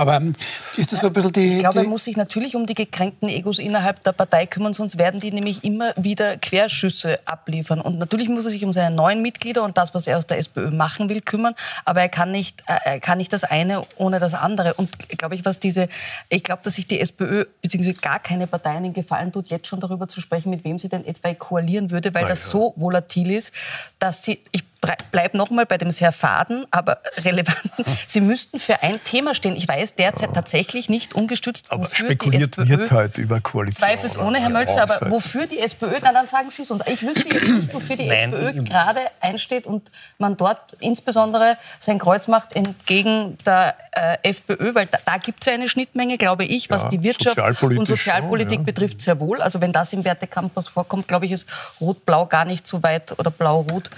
[0.00, 0.32] Aber ähm,
[0.78, 1.56] ist das so ein bisschen die.
[1.56, 4.96] Ich glaube, er muss sich natürlich um die gekränkten Egos innerhalb der Partei kümmern, sonst
[4.96, 7.82] werden die nämlich immer wieder Querschüsse abliefern.
[7.82, 10.38] Und natürlich muss er sich um seine neuen Mitglieder und das, was er aus der
[10.38, 11.54] SPÖ machen will, kümmern.
[11.84, 14.72] Aber er kann nicht, äh, er kann nicht das eine ohne das andere.
[14.72, 15.90] Und glaube ich, was diese,
[16.30, 17.92] ich glaube, dass sich die SPÖ bzw.
[17.92, 21.04] gar keine Partei einen Gefallen tut, jetzt schon darüber zu sprechen, mit wem sie denn
[21.04, 23.52] etwa koalieren würde, weil Na das so volatil ist,
[23.98, 24.64] dass sie, ich
[25.10, 27.84] bleibe nochmal bei dem sehr faden, aber relevanten.
[28.06, 29.56] Sie müssten für ein Thema stehen.
[29.56, 32.78] Ich weiß derzeit tatsächlich nicht ungestützt, aber wofür spekuliert die SPÖ...
[32.78, 33.88] wird halt über Koalition.
[33.88, 35.98] Zweifelsohne, Herr Mölzer, aber wofür die SPÖ...
[36.02, 36.82] Na, dann sagen Sie es uns.
[36.86, 38.32] Ich wüsste jetzt nicht, wofür die Nein.
[38.32, 44.86] SPÖ gerade einsteht und man dort insbesondere sein Kreuz macht entgegen der äh, FPÖ, weil
[44.86, 48.54] da, da gibt es ja eine Schnittmenge, glaube ich, was ja, die Wirtschaft und Sozialpolitik
[48.54, 48.64] schon, ja.
[48.64, 49.42] betrifft, sehr wohl.
[49.42, 51.48] Also wenn das im Wertecampus vorkommt, glaube ich, ist
[51.80, 53.90] Rot-Blau gar nicht so weit oder Blau-Rot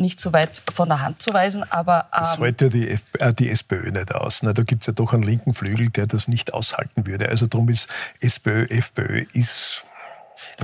[0.00, 1.64] nicht so weit von der Hand zu weisen.
[1.70, 4.42] Aber, ähm, das heute die, F äh, die SPÖ nicht aus.
[4.42, 4.54] Ne?
[4.54, 7.28] Da gibt es ja doch einen linken Flügel, der das nicht aushalten würde.
[7.28, 7.88] Also darum ist
[8.20, 9.84] SPÖ, FPÖ ist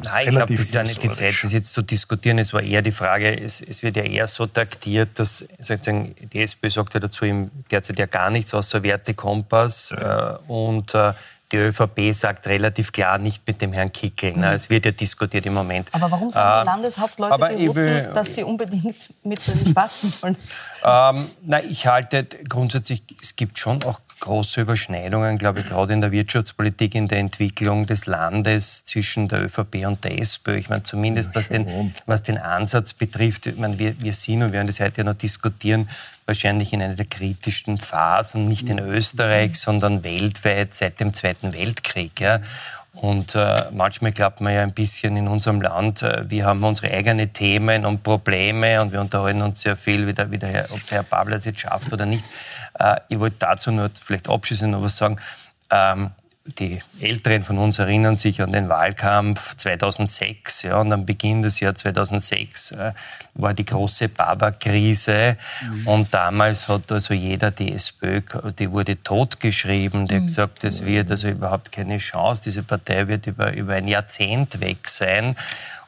[0.04, 2.38] Nein, ich glaube, das ist ja nicht die Zeit, das jetzt zu diskutieren.
[2.38, 6.42] Es war eher die Frage, es, es wird ja eher so taktiert, dass sozusagen die
[6.42, 9.90] SPÖ sagt ja dazu im derzeit ja gar nichts außer Wertekompass.
[9.90, 10.34] Ja.
[10.34, 11.12] Äh, und äh,
[11.52, 14.34] die ÖVP sagt relativ klar nicht mit dem Herrn Kickel.
[14.34, 14.42] Mhm.
[14.42, 15.88] Es wird ja diskutiert im Moment.
[15.92, 20.36] Aber warum sagen die äh, Landeshauptleute der Roten, dass sie unbedingt mit den Schwarzen wollen?
[20.82, 26.00] Ähm, na, ich halte grundsätzlich, es gibt schon auch große Überschneidungen, glaube ich, gerade in
[26.00, 30.56] der Wirtschaftspolitik, in der Entwicklung des Landes zwischen der ÖVP und der SPÖ.
[30.56, 34.52] Ich meine, zumindest was den, was den Ansatz betrifft, ich meine, wir, wir sind und
[34.52, 35.88] werden das heute ja noch diskutieren,
[36.24, 42.20] wahrscheinlich in einer der kritischsten Phasen, nicht in Österreich, sondern weltweit seit dem Zweiten Weltkrieg.
[42.20, 42.40] Ja.
[42.96, 46.90] Und äh, manchmal glaubt man ja ein bisschen in unserem Land, äh, wir haben unsere
[46.90, 50.64] eigenen Themen und Probleme und wir unterhalten uns sehr viel, wie der, wie der Herr,
[50.70, 52.24] ob der Herr Pabler es jetzt schafft oder nicht.
[52.78, 55.18] Äh, ich wollte dazu nur vielleicht abschließend noch was sagen.
[55.70, 56.10] Ähm,
[56.58, 60.62] die Älteren von uns erinnern sich an den Wahlkampf 2006.
[60.62, 62.92] Ja, und am Beginn des Jahres 2006 äh,
[63.34, 65.36] war die große Baba-Krise.
[65.62, 65.86] Mhm.
[65.86, 68.22] Und damals hat also jeder die SPÖ,
[68.58, 70.06] die wurde totgeschrieben.
[70.06, 70.26] Der hat mhm.
[70.28, 72.42] gesagt, es wird also überhaupt keine Chance.
[72.44, 75.36] Diese Partei wird über, über ein Jahrzehnt weg sein.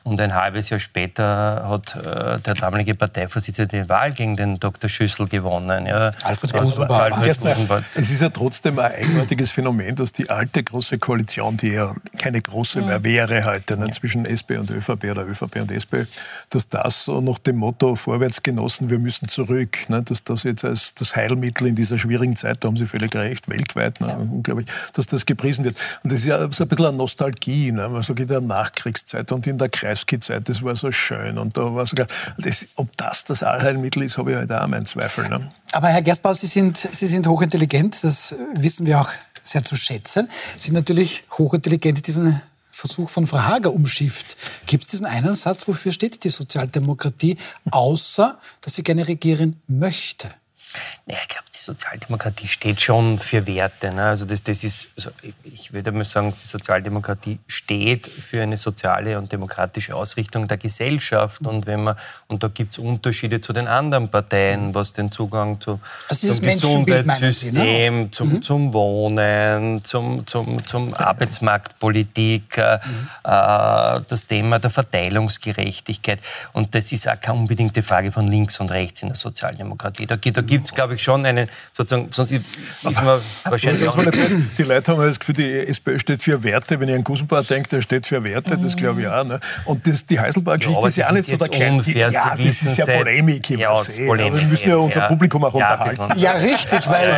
[0.08, 4.88] Und ein halbes Jahr später hat äh, der damalige Parteivorsitzende die Wahl gegen den Dr.
[4.88, 5.84] Schüssel gewonnen.
[5.84, 6.12] Ja.
[6.22, 7.84] Alfred Gusenbauer.
[7.94, 12.40] Es ist ja trotzdem ein eigenartiges Phänomen, dass die alte große Koalition, die ja keine
[12.40, 16.08] große mehr wäre heute, ne, zwischen SP und ÖVP oder ÖVP und SP,
[16.48, 20.94] dass das so nach dem Motto Vorwärtsgenossen, wir müssen zurück, ne, dass das jetzt als
[20.94, 24.16] das Heilmittel in dieser schwierigen Zeit, da haben Sie völlig recht, weltweit, ne, ja.
[24.16, 25.76] unglaublich, dass das gepriesen wird.
[26.02, 29.30] Und das ist ja so ein bisschen eine Nostalgie, ne, man sagt in der Nachkriegszeit
[29.32, 31.38] und in der Kreis Kreisky-Zeit, das war so schön.
[31.38, 32.06] Und da war sogar,
[32.38, 35.28] das, ob das das Allheilmittel ist, habe ich halt auch meinen Zweifel.
[35.28, 35.50] Ne?
[35.72, 39.10] Aber Herr Gerstbau, Sie sind, Sie sind hochintelligent, das wissen wir auch
[39.42, 40.28] sehr zu schätzen.
[40.56, 44.36] Sie sind natürlich hochintelligent in diesen Versuch von Frau Hager umschifft.
[44.66, 47.36] Gibt es diesen einen Satz, wofür steht die Sozialdemokratie,
[47.70, 50.28] außer dass sie gerne regieren möchte?
[51.06, 53.92] Ja, ich glaube, Sozialdemokratie steht schon für Werte.
[53.92, 54.04] Ne?
[54.04, 55.10] Also das, das ist, also
[55.44, 61.40] ich würde mal sagen, die Sozialdemokratie steht für eine soziale und demokratische Ausrichtung der Gesellschaft.
[61.42, 65.60] Und wenn man und da gibt es Unterschiede zu den anderen Parteien, was den Zugang
[65.60, 68.10] zu, also zum Gesundheitssystem, ne?
[68.10, 68.42] zum, mhm.
[68.42, 73.08] zum Wohnen, zum, zum, zum Arbeitsmarktpolitik, äh, mhm.
[73.24, 76.20] äh, das Thema der Verteilungsgerechtigkeit.
[76.52, 80.06] Und das ist auch keine unbedingte Frage von links und rechts in der Sozialdemokratie.
[80.06, 82.44] Da, da gibt es, glaube ich, schon einen sozusagen, sonst ist
[82.82, 86.80] man wahrscheinlich auch Die Leute haben das Gefühl, die SPÖ steht für Werte.
[86.80, 89.24] Wenn ich an Gusenbauer denke, der steht für Werte, das glaube ich auch.
[89.24, 89.40] Ne?
[89.64, 91.82] Und das, die Heiselbauer-Geschichte ja, ist ja auch nicht so der kleine...
[91.82, 93.50] Ja, das ist ja Polemik.
[93.50, 94.26] Ja, das Polemik.
[94.32, 96.18] Aber wir müssen ja unser Publikum auch unterhalten.
[96.18, 97.08] Ja, richtig, weil...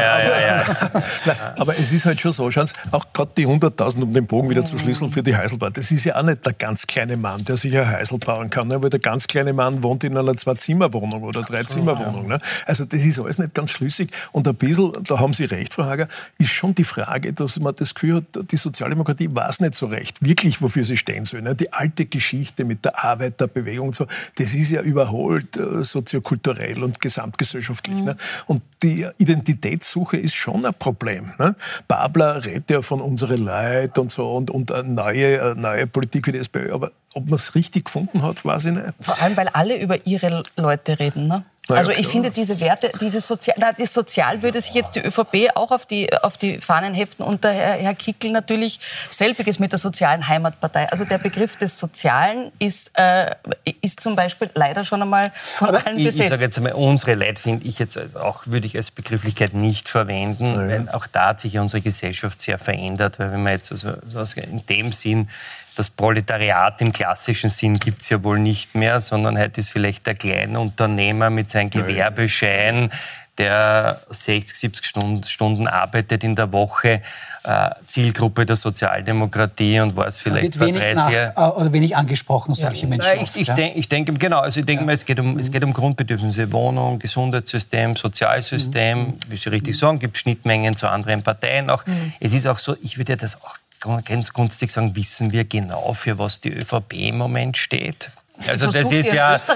[1.56, 4.50] aber es ist halt schon so, schauen Sie, auch gerade die 100.000, um den Bogen
[4.50, 7.44] wieder zu schlüsseln für die Heiselbauer, das ist ja auch nicht der ganz kleine Mann,
[7.44, 8.82] der sich ein Heisel bauen kann, ne?
[8.82, 12.28] weil der ganz kleine Mann wohnt in einer Zwei-Zimmer-Wohnung oder Drei-Zimmer-Wohnung.
[12.28, 12.40] Ne?
[12.66, 14.10] Also das ist alles nicht ganz schlüssig.
[14.32, 17.74] Und ein bisschen, da haben Sie recht, Frau Hager, ist schon die Frage, dass man
[17.76, 21.42] das Gefühl hat, die Sozialdemokratie weiß nicht so recht, wirklich, wofür sie stehen soll.
[21.42, 21.54] Ne?
[21.54, 24.06] Die alte Geschichte mit der Arbeiterbewegung und so,
[24.36, 27.96] das ist ja überholt äh, soziokulturell und gesamtgesellschaftlich.
[27.96, 28.04] Mhm.
[28.04, 28.16] Ne?
[28.46, 31.32] Und die Identitätssuche ist schon ein Problem.
[31.38, 31.56] Ne?
[31.88, 36.26] Babler redet ja von unseren Leid und so und, und eine neue, eine neue Politik
[36.26, 38.86] wie die SPÖ, aber ob man es richtig gefunden hat, weiß ich nicht.
[39.00, 41.26] Vor allem, weil alle über ihre Leute reden.
[41.26, 41.44] Ne?
[41.68, 45.70] Also ich finde diese Werte, dieses Sozial, das Sozial würde sich jetzt die ÖVP auch
[45.70, 49.78] auf die, auf die Fahnen heften und der Herr, Herr Kickel natürlich selbiges mit der
[49.78, 50.90] sozialen Heimatpartei.
[50.90, 53.34] Also der Begriff des Sozialen ist, äh,
[53.82, 56.24] ist zum Beispiel leider schon einmal von Aber allen ich, besetzt.
[56.24, 59.88] Ich sage jetzt einmal, unsere Leute finde ich jetzt auch, würde ich als Begrifflichkeit nicht
[59.88, 60.68] verwenden, ja.
[60.68, 64.40] weil auch da hat sich unsere Gesellschaft sehr verändert, weil wenn man jetzt also, also
[64.40, 65.28] in dem Sinn
[65.76, 70.06] das Proletariat im klassischen Sinn gibt es ja wohl nicht mehr, sondern heute ist vielleicht
[70.06, 72.90] der Kleinunternehmer mit seinem Gewerbeschein,
[73.38, 77.00] der 60, 70 Stunden, arbeitet in der Woche,
[77.42, 81.32] äh, Zielgruppe der Sozialdemokratie und war es vielleicht vor 30 Jahren.
[81.34, 82.88] Äh, oder wenig angesprochen, solche ja.
[82.88, 83.20] Menschen.
[83.22, 83.54] Ich, ich, ja?
[83.54, 84.86] denk, ich, denke, genau, also ich denke ja.
[84.86, 89.18] mal, es geht, um, es geht um Grundbedürfnisse, Wohnung, Gesundheitssystem, Sozialsystem, mhm.
[89.28, 91.86] wie Sie richtig sagen, gibt Schnittmengen zu anderen Parteien auch.
[91.86, 92.12] Mhm.
[92.20, 96.18] Es ist auch so, ich würde das auch ganz günstig sagen, wissen wir genau, für
[96.18, 98.10] was die ÖVP im Moment steht?
[98.46, 99.52] Also das ist ja, ja also,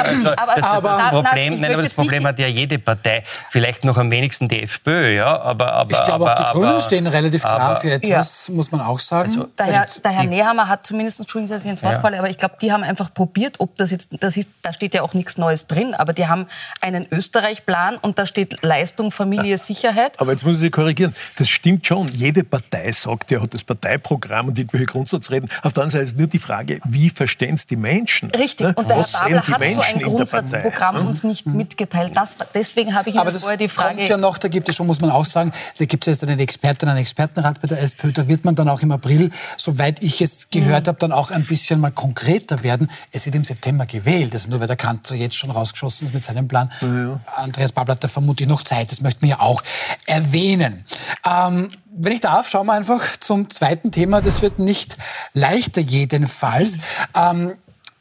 [0.00, 3.84] also aber, das, aber, das Problem, nein, aber das Problem hat ja jede Partei, vielleicht
[3.84, 7.42] noch am wenigsten die FPÖ, ja, aber, aber ich glaube auch die Grünen stehen relativ
[7.42, 8.54] klar für etwas, ja.
[8.54, 9.30] muss man auch sagen.
[9.30, 12.00] Also, der, Herr, der Herr Nehammer hat zumindest, Entschuldigung, dass ich ins Wort ja.
[12.00, 14.94] falle, aber ich glaube, die haben einfach probiert, ob das jetzt, das ist, da steht
[14.94, 16.46] ja auch nichts Neues drin, aber die haben
[16.80, 20.18] einen Österreich-Plan und da steht Leistung, Familie, Sicherheit.
[20.20, 22.08] Aber jetzt muss ich Sie korrigieren, das stimmt schon.
[22.08, 25.48] Jede Partei sagt, ja, hat das Parteiprogramm und irgendwelche Grundsatzreden.
[25.62, 28.15] Auf der anderen Seite ist nur die Frage, wie verstehen es die Menschen?
[28.24, 28.66] Richtig.
[28.66, 28.74] Ne?
[28.76, 31.06] Und der Was Herr Babler hat Menschen so ein Grundsatzprogramm hm?
[31.06, 31.56] uns nicht mhm.
[31.56, 32.12] mitgeteilt.
[32.14, 33.96] Das, deswegen habe ich Ihnen vorher die Frage...
[33.96, 36.28] kommt ja noch, da gibt es schon, muss man auch sagen, da gibt es jetzt
[36.28, 38.12] einen Experten, einen Expertenrat bei der SPÖ.
[38.12, 40.88] Da wird man dann auch im April, soweit ich es gehört mhm.
[40.88, 42.90] habe, dann auch ein bisschen mal konkreter werden.
[43.12, 44.32] Es wird im September gewählt.
[44.34, 46.70] Also nur weil der Kanzler jetzt schon rausgeschossen ist mit seinem Plan.
[46.80, 47.20] Ja.
[47.36, 48.90] Andreas Babler hat da vermutlich noch Zeit.
[48.90, 49.62] Das möchten wir ja auch
[50.06, 50.84] erwähnen.
[51.24, 54.20] Ähm, wenn ich darf, schauen wir einfach zum zweiten Thema.
[54.20, 54.96] Das wird nicht
[55.32, 56.78] leichter jedenfalls.
[57.14, 57.56] Ähm,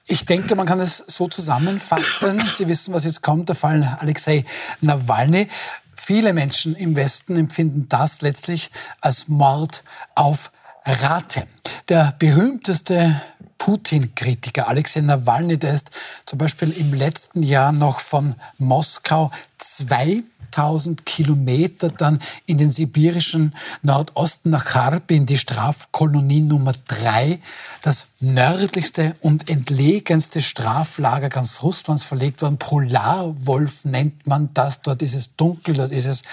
[0.08, 2.42] ich denke, man kann es so zusammenfassen.
[2.48, 3.50] Sie wissen, was jetzt kommt.
[3.50, 4.46] Der Fall Alexei
[4.82, 5.48] Nawalny.
[5.96, 8.70] Viele Menschen im Westen empfinden das letztlich
[9.02, 10.52] als Mord auf
[10.86, 11.48] Rate.
[11.90, 13.22] Der berühmteste
[13.58, 15.90] Putin-Kritiker Alexei Nawalny, der ist
[16.26, 20.24] zum Beispiel im letzten Jahr noch von Moskau zwei
[20.56, 27.40] 6000 Kilometer dann in den sibirischen Nordosten nach Harbin, die Strafkolonie Nummer drei,
[27.82, 32.58] das nördlichste und entlegenste Straflager ganz Russlands verlegt worden.
[32.58, 34.82] Polarwolf nennt man das.
[34.82, 36.24] Dort ist es dunkel, dort ist es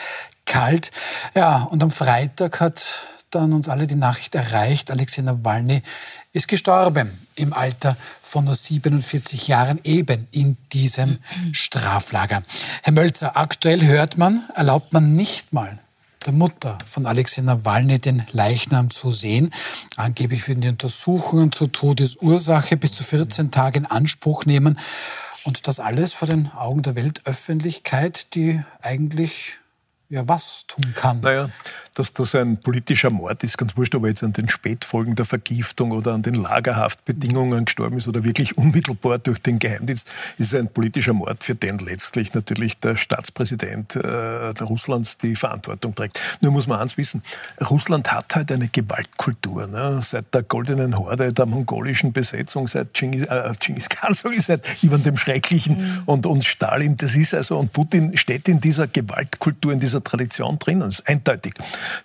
[0.46, 0.92] kalt.
[1.34, 5.82] Ja, und am Freitag hat dann uns alle die Nachricht erreicht, Alexei Nawalny
[6.32, 11.18] ist gestorben im Alter von nur 47 Jahren eben in diesem
[11.52, 12.42] Straflager.
[12.82, 15.78] Herr Mölzer, aktuell hört man, erlaubt man nicht mal
[16.24, 19.52] der Mutter von Alexei Nawalny den Leichnam zu sehen.
[19.96, 24.78] Angeblich würden die Untersuchungen zur Todesursache bis zu 14 Tage in Anspruch nehmen.
[25.44, 29.58] Und das alles vor den Augen der Weltöffentlichkeit, die eigentlich
[30.08, 31.20] ja was tun kann.
[31.20, 31.50] Naja,
[31.94, 35.24] dass das ein politischer Mord ist, ganz wurscht, ob er jetzt an den Spätfolgen der
[35.24, 40.68] Vergiftung oder an den Lagerhaftbedingungen gestorben ist oder wirklich unmittelbar durch den Geheimdienst, ist ein
[40.68, 46.20] politischer Mord, für den letztlich natürlich der Staatspräsident äh, Russlands die Verantwortung trägt.
[46.40, 47.22] Nur muss man eins wissen,
[47.60, 49.66] Russland hat halt eine Gewaltkultur.
[49.66, 50.00] Ne?
[50.02, 55.02] Seit der goldenen Horde der mongolischen Besetzung, seit Genghis, äh, Genghis Khan, ich, seit Ivan
[55.02, 56.02] dem Schrecklichen mhm.
[56.06, 60.58] und, und Stalin, das ist also, und Putin steht in dieser Gewaltkultur, in dieser Tradition
[60.58, 61.54] drinnen, ist eindeutig.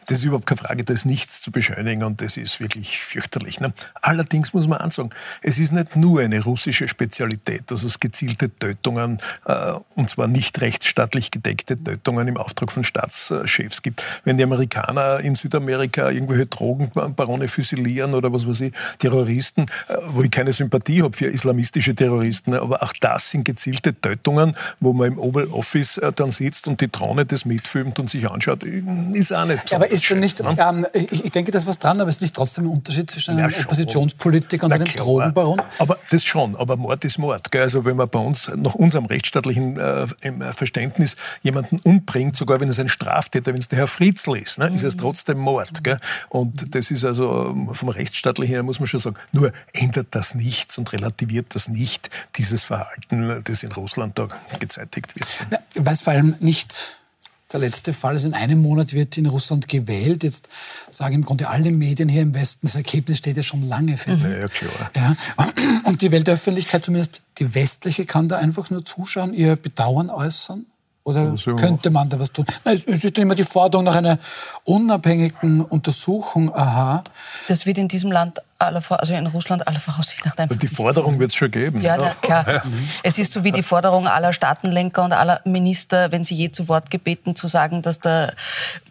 [0.05, 3.59] Das ist überhaupt keine Frage, da ist nichts zu beschönigen und das ist wirklich fürchterlich.
[3.59, 3.73] Ne?
[4.01, 5.11] Allerdings muss man ansagen,
[5.41, 10.59] es ist nicht nur eine russische Spezialität, dass es gezielte Tötungen, äh, und zwar nicht
[10.61, 14.03] rechtsstaatlich gedeckte Tötungen im Auftrag von Staatschefs gibt.
[14.23, 20.23] Wenn die Amerikaner in Südamerika irgendwelche Drogenbarone füsilieren oder was weiß ich, Terroristen, äh, wo
[20.23, 25.13] ich keine Sympathie habe für islamistische Terroristen, aber auch das sind gezielte Tötungen, wo man
[25.13, 29.33] im Oval Office äh, dann sitzt und die Drohne das mitfilmt und sich anschaut, ist
[29.33, 32.09] auch nicht aber ist denn nicht, ähm, ich, ich, denke, da ist was dran, aber
[32.09, 35.61] ist nicht trotzdem ein Unterschied zwischen einem ja, Oppositionspolitiker und einem Drogenbaron?
[35.79, 37.51] Aber das schon, aber Mord ist Mord.
[37.51, 37.63] Gell?
[37.63, 42.79] Also wenn man bei uns nach unserem rechtsstaatlichen äh, Verständnis jemanden umbringt, sogar wenn es
[42.79, 45.01] ein Straftäter, wenn es der Herr Fritzl ist, ne, ist es mhm.
[45.01, 45.83] trotzdem Mord.
[45.83, 45.97] Gell?
[46.29, 50.35] Und das ist also ähm, vom rechtsstaatlichen her, muss man schon sagen, nur ändert das
[50.35, 54.27] nichts und relativiert das nicht, dieses Verhalten, das in Russland da
[54.59, 55.27] gezeitigt wird.
[55.51, 56.96] Na, weil es vor allem nicht
[57.51, 60.23] der letzte Fall ist, in einem Monat wird in Russland gewählt.
[60.23, 60.49] Jetzt
[60.89, 64.27] sagen im Grunde alle Medien hier im Westen, das Ergebnis steht ja schon lange fest.
[64.27, 64.91] Ja, klar.
[64.95, 65.15] Ja,
[65.83, 70.65] und die Weltöffentlichkeit, zumindest die westliche, kann da einfach nur zuschauen, ihr Bedauern äußern?
[71.07, 72.45] Oder könnte man da was tun?
[72.65, 74.19] Na, es ist immer die Forderung nach einer
[74.65, 76.53] unabhängigen Untersuchung.
[76.53, 77.01] Aha.
[77.47, 80.57] Das wird in diesem Land aller, also in Russland aller Voraussicht nach einfach.
[80.57, 81.81] Die Forderung wird es schon geben.
[81.81, 82.13] Ja, ja.
[82.21, 82.45] klar.
[82.49, 82.63] Ja.
[83.03, 86.67] Es ist so wie die Forderung aller Staatenlenker und aller Minister, wenn sie je zu
[86.67, 88.33] Wort gebeten, zu sagen, dass der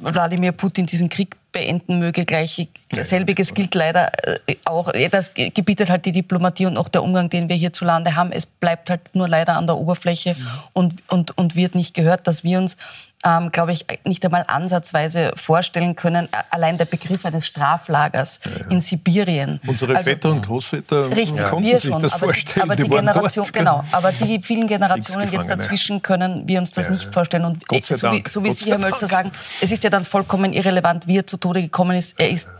[0.00, 2.26] Wladimir Putin diesen Krieg beenden möge.
[2.26, 4.12] Gleich selbiges gilt leider
[4.46, 4.92] äh, auch.
[5.10, 8.30] Das gebietet halt die Diplomatie und auch der Umgang, den wir hierzulande haben.
[8.30, 10.36] Es bleibt halt nur leider an der Oberfläche
[10.74, 12.76] und, und, und wird nicht gehört, dass wir uns
[13.24, 18.66] ähm, glaube ich, nicht einmal ansatzweise vorstellen können, allein der Begriff eines Straflagers ja, ja.
[18.68, 19.60] in Sibirien.
[19.66, 22.54] Unsere also, Väter und Großväter richtig, konnten sich schon, das aber vorstellen.
[22.54, 26.72] Die, aber die, die Generation, genau, aber die vielen Generationen jetzt dazwischen können wir uns
[26.72, 27.44] das ja, nicht vorstellen.
[27.44, 31.06] Und so wie, so wie Sie, Herr Mölzer, sagen, es ist ja dann vollkommen irrelevant,
[31.06, 32.20] wie er zu Tode gekommen ist.
[32.20, 32.50] Er ist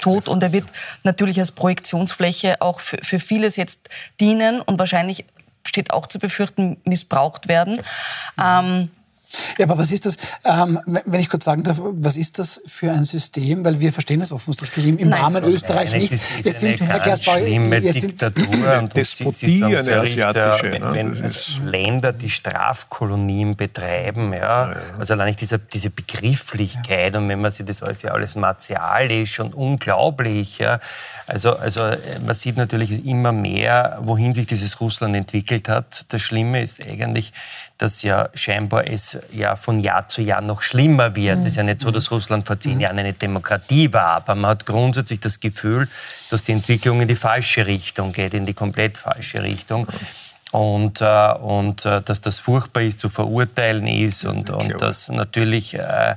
[0.00, 0.66] tot und er wird
[1.04, 3.88] natürlich als Projektionsfläche auch für, für vieles jetzt
[4.20, 5.24] dienen und wahrscheinlich
[5.66, 7.80] steht auch zu befürchten, missbraucht werden.
[8.42, 8.90] Ähm,
[9.58, 12.92] ja, aber was ist das, ähm, wenn ich kurz sagen darf, was ist das für
[12.92, 13.64] ein System?
[13.64, 16.12] Weil wir verstehen das offensichtlich im, im Namen Österreich Nein, nicht.
[16.12, 20.72] Es ist, es sind, Gersbau, schlimme Diktatur und Despotie, eine asiatische.
[20.72, 27.20] Wenn, wenn also Länder die Strafkolonien betreiben, ja, also allein diese, diese Begrifflichkeit ja.
[27.20, 30.80] und wenn man sich das alles ja alles martialisch und unglaublich, ja,
[31.28, 31.82] also, also
[32.24, 36.06] man sieht natürlich immer mehr, wohin sich dieses Russland entwickelt hat.
[36.08, 37.34] Das Schlimme ist eigentlich,
[37.78, 41.38] dass ja scheinbar es ja von Jahr zu Jahr noch schlimmer wird.
[41.40, 42.80] Es ist ja nicht so, dass Russland vor zehn mhm.
[42.80, 45.88] Jahren eine Demokratie war, aber man hat grundsätzlich das Gefühl,
[46.30, 49.86] dass die Entwicklung in die falsche Richtung geht, in die komplett falsche Richtung.
[50.50, 55.74] Und, äh, und äh, dass das furchtbar ist, zu verurteilen ist und, und dass natürlich
[55.74, 56.16] äh,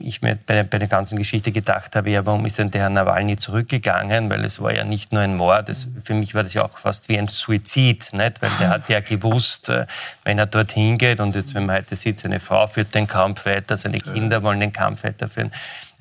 [0.00, 2.90] ich mir bei, bei, der ganzen Geschichte gedacht habe, ja, warum ist denn der Herr
[2.90, 4.30] Nawalny zurückgegangen?
[4.30, 6.78] Weil es war ja nicht nur ein Mord, es, für mich war das ja auch
[6.78, 8.42] fast wie ein Suizid, nicht?
[8.42, 9.86] weil der hat ja gewusst, äh,
[10.24, 13.46] wenn er dorthin geht und jetzt, wenn man heute sieht, seine Frau führt den Kampf
[13.46, 15.50] weiter, seine Kinder wollen den Kampf weiterführen,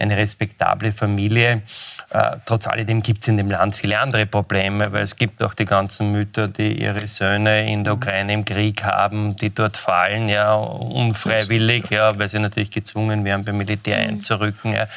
[0.01, 1.61] eine respektable Familie.
[2.09, 5.53] Äh, trotz alledem gibt es in dem Land viele andere Probleme, weil es gibt auch
[5.53, 10.27] die ganzen Mütter, die ihre Söhne in der Ukraine im Krieg haben, die dort fallen,
[10.27, 14.09] ja, unfreiwillig, ja, weil sie natürlich gezwungen werden, beim Militär mhm.
[14.09, 14.73] einzurücken.
[14.73, 14.87] Ja.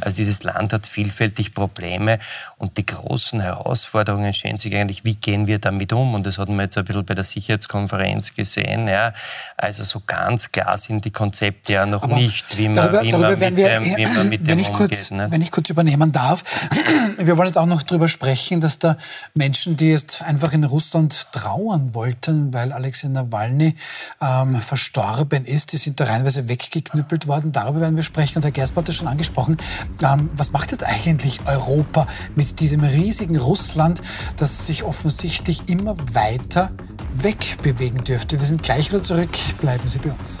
[0.00, 2.18] Also dieses Land hat vielfältig Probleme
[2.56, 6.14] und die großen Herausforderungen stehen sich eigentlich, wie gehen wir damit um?
[6.14, 8.88] Und das hatten wir jetzt ein bisschen bei der Sicherheitskonferenz gesehen.
[8.88, 9.12] Ja.
[9.56, 13.12] Also so ganz klar sind die Konzepte ja noch Aber nicht, wie man, darüber, wie
[13.12, 14.74] man mit, wir, dem, wie man mit dem umgeht.
[14.74, 15.30] Kurz, ne?
[15.30, 16.42] Wenn ich kurz übernehmen darf,
[17.18, 18.96] wir wollen jetzt auch noch darüber sprechen, dass da
[19.34, 23.76] Menschen, die jetzt einfach in Russland trauern wollten, weil Alexei Nawalny
[24.20, 27.52] ähm, verstorben ist, die sind da reinweise weggeknüppelt worden.
[27.52, 28.38] Darüber werden wir sprechen.
[28.38, 29.56] Und Herr Gersper hat das schon angesprochen.
[30.02, 34.02] Ähm, was macht jetzt eigentlich Europa mit diesem riesigen Russland,
[34.36, 36.70] das sich offensichtlich immer weiter
[37.14, 38.38] wegbewegen dürfte?
[38.38, 39.30] Wir sind gleich wieder zurück.
[39.60, 40.40] Bleiben Sie bei uns.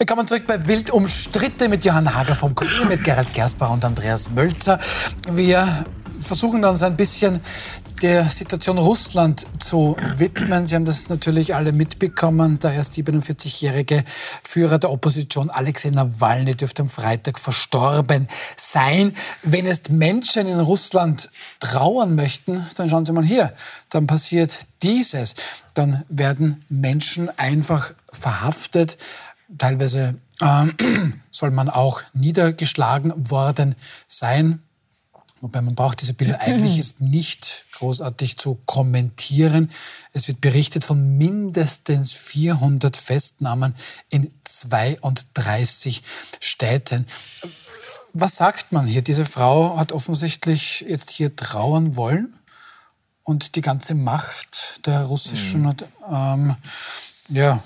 [0.00, 4.30] Willkommen zurück bei Wild umstritten mit Johann Hager vom Kurier, mit Gerald Gersbach und Andreas
[4.30, 4.78] Mölzer.
[5.32, 5.84] Wir
[6.20, 7.40] versuchen uns ein bisschen
[8.00, 10.68] der Situation Russland zu widmen.
[10.68, 12.60] Sie haben das natürlich alle mitbekommen.
[12.60, 14.04] Der erst 47-jährige
[14.44, 19.16] Führer der Opposition, Alexei Nawalny, dürfte am Freitag verstorben sein.
[19.42, 23.52] Wenn jetzt Menschen in Russland trauern möchten, dann schauen Sie mal hier,
[23.90, 25.34] dann passiert dieses.
[25.74, 28.96] Dann werden Menschen einfach verhaftet
[29.56, 30.66] teilweise äh,
[31.30, 33.74] soll man auch niedergeschlagen worden
[34.06, 34.62] sein.
[35.40, 39.70] Wobei man braucht diese Bilder eigentlich jetzt nicht großartig zu kommentieren.
[40.12, 43.74] Es wird berichtet von mindestens 400 Festnahmen
[44.10, 46.02] in 32
[46.40, 47.06] Städten.
[48.12, 49.02] Was sagt man hier?
[49.02, 52.34] Diese Frau hat offensichtlich jetzt hier trauern wollen
[53.22, 55.76] und die ganze Macht der russischen mhm.
[56.10, 56.56] ähm,
[57.28, 57.62] ja,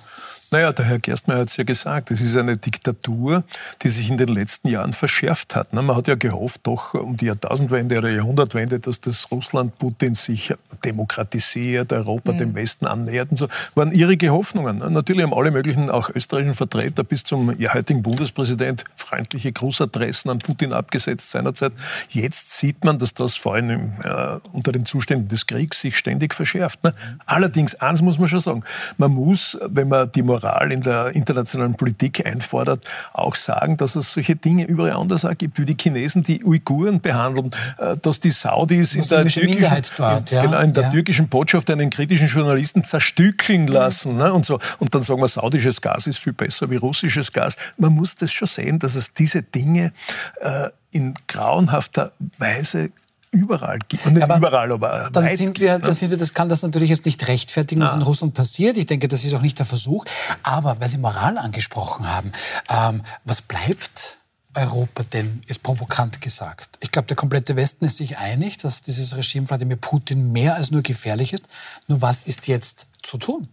[0.53, 3.43] naja, der Herr Gerstmeier hat es ja gesagt, es ist eine Diktatur,
[3.83, 5.73] die sich in den letzten Jahren verschärft hat.
[5.73, 10.53] Man hat ja gehofft, doch um die Jahrtausendwende oder Jahrhundertwende, dass das Russland Putin sich
[10.85, 12.39] demokratisiert, Europa mhm.
[12.39, 14.79] dem Westen annähert und so, waren irrige Hoffnungen.
[14.93, 20.75] Natürlich haben alle möglichen, auch österreichischen Vertreter bis zum heutigen Bundespräsident freundliche Grußadressen an Putin
[20.75, 21.73] abgesetzt seinerzeit.
[22.11, 26.35] Jetzt sieht man, dass das vor allem äh, unter den Zuständen des Kriegs sich ständig
[26.35, 26.85] verschärft.
[26.85, 26.93] Ne?
[27.25, 28.65] Allerdings, eins muss man schon sagen,
[28.99, 33.97] man muss, wenn man die Moral Moral in der internationalen Politik einfordert, auch sagen, dass
[33.97, 38.21] es solche Dinge überall anders auch gibt, wie die Chinesen die Uiguren behandeln, äh, dass
[38.21, 40.43] die Saudis in der, türkischen, dort, ja.
[40.43, 40.91] genau, in der ja.
[40.91, 44.59] türkischen Botschaft einen kritischen Journalisten zerstückeln lassen ne, und so.
[44.79, 47.57] Und dann sagen wir, saudisches Gas ist viel besser wie russisches Gas.
[47.77, 49.93] Man muss das schon sehen, dass es diese Dinge
[50.41, 52.91] äh, in grauenhafter Weise
[53.33, 54.07] überall gibt.
[54.07, 56.63] Und nicht aber überall, aber dann weit sind wir, dann sind wir, das kann das
[56.63, 57.97] natürlich jetzt nicht rechtfertigen, was ah.
[57.97, 58.77] in Russland passiert.
[58.77, 60.05] Ich denke, das ist auch nicht der Versuch.
[60.43, 62.31] Aber weil Sie Moral angesprochen haben,
[62.71, 64.19] ähm, was bleibt
[64.55, 66.77] Europa denn, ist provokant gesagt?
[66.81, 70.71] Ich glaube, der komplette Westen ist sich einig, dass dieses Regime Wladimir Putin mehr als
[70.71, 71.49] nur gefährlich ist.
[71.89, 73.49] Nur was ist jetzt zu tun?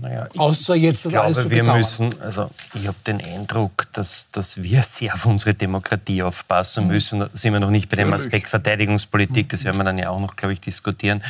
[0.00, 1.78] Naja, Außer jetzt das glaube, alles zu wir bedauern.
[1.78, 6.90] müssen, also ich habe den Eindruck, dass, dass wir sehr auf unsere Demokratie aufpassen mhm.
[6.90, 7.20] müssen.
[7.20, 10.20] Da sind wir noch nicht bei dem Aspekt Verteidigungspolitik, das werden wir dann ja auch
[10.20, 11.22] noch, glaube ich, diskutieren.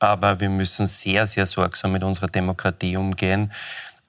[0.00, 3.52] Aber wir müssen sehr, sehr sorgsam mit unserer Demokratie umgehen.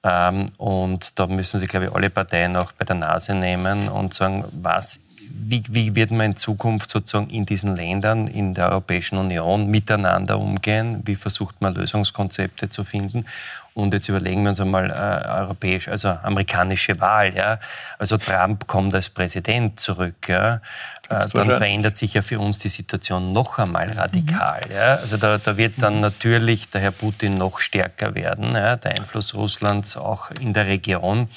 [0.02, 4.14] Ähm, und da müssen sich, glaube ich, alle Parteien auch bei der Nase nehmen und
[4.14, 5.00] sagen, was
[5.34, 10.38] wie, wie, wird man in Zukunft sozusagen in diesen Ländern, in der Europäischen Union miteinander
[10.38, 11.02] umgehen?
[11.04, 13.24] Wie versucht man Lösungskonzepte zu finden?
[13.74, 17.34] Und jetzt überlegen wir uns einmal äh, europäisch, also amerikanische Wahl.
[17.34, 17.58] Ja?
[17.98, 20.28] Also Trump kommt als Präsident zurück.
[20.28, 20.60] Ja?
[21.08, 24.62] Äh, dann verändert sich ja für uns die Situation noch einmal radikal.
[24.66, 24.74] Mhm.
[24.74, 24.94] Ja?
[24.96, 28.76] Also da, da, wird dann natürlich der Herr Putin noch stärker werden, ja?
[28.76, 31.28] der Einfluss Russlands auch in der Region.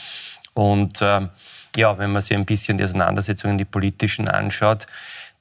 [0.54, 1.22] Und äh,
[1.78, 4.88] ja, wenn man sich ein bisschen die Auseinandersetzungen, die politischen anschaut,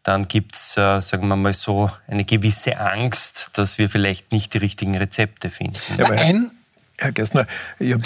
[0.05, 4.53] dann gibt es, äh, sagen wir mal so, eine gewisse Angst, dass wir vielleicht nicht
[4.53, 5.78] die richtigen Rezepte finden.
[5.97, 6.51] Ja, ein
[6.97, 7.47] Herr Gerstner,
[7.80, 8.03] ich habe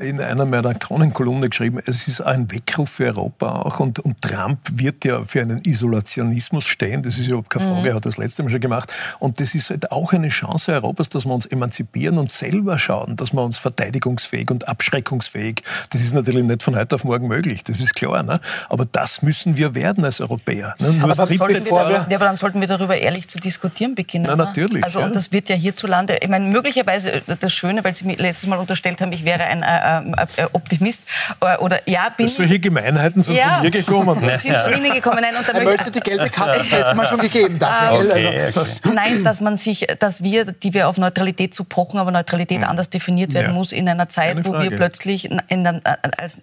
[0.00, 4.20] in, in einer meiner Kronenkolumne geschrieben, es ist ein Weckruf für Europa auch und, und,
[4.20, 7.86] Trump wird ja für einen Isolationismus stehen, das ist überhaupt keine Frage, mhm.
[7.86, 11.08] er hat das letzte Mal schon gemacht und das ist halt auch eine Chance Europas,
[11.08, 16.12] dass wir uns emanzipieren und selber schauen, dass wir uns verteidigungsfähig und abschreckungsfähig, das ist
[16.12, 18.40] natürlich nicht von heute auf morgen möglich, das ist klar, ne?
[18.68, 20.74] aber das müssen wir werden als Europäer.
[20.78, 20.94] Ne?
[21.00, 24.26] Aber, aber, wir, ja, aber dann sollten wir darüber ehrlich zu diskutieren beginnen.
[24.28, 24.84] Na, natürlich.
[24.84, 25.06] Also ja.
[25.06, 28.16] und das wird ja hierzu hierzulande, ich meine, möglicherweise äh, das Schöne, weil Sie mir
[28.16, 31.02] letztes Mal unterstellt haben, ich wäre ein äh, äh, äh Optimist
[31.40, 34.20] äh, oder ja, bin Solche Gemeinheiten sind ja, von mir gekommen.
[34.20, 34.38] Ne?
[34.38, 35.20] sind zu Ihnen gekommen.
[35.20, 38.10] Nein, und er möchte die gelbe Karte das letzte Mal schon gegeben dafür.
[38.10, 38.60] Okay, also.
[38.60, 38.70] okay.
[38.94, 42.64] Nein, dass man sich, dass wir, die wir auf Neutralität zu pochen, aber Neutralität mhm.
[42.64, 43.52] anders definiert werden ja.
[43.52, 45.80] muss in einer Zeit, wo wir plötzlich in der,
[46.18, 46.38] als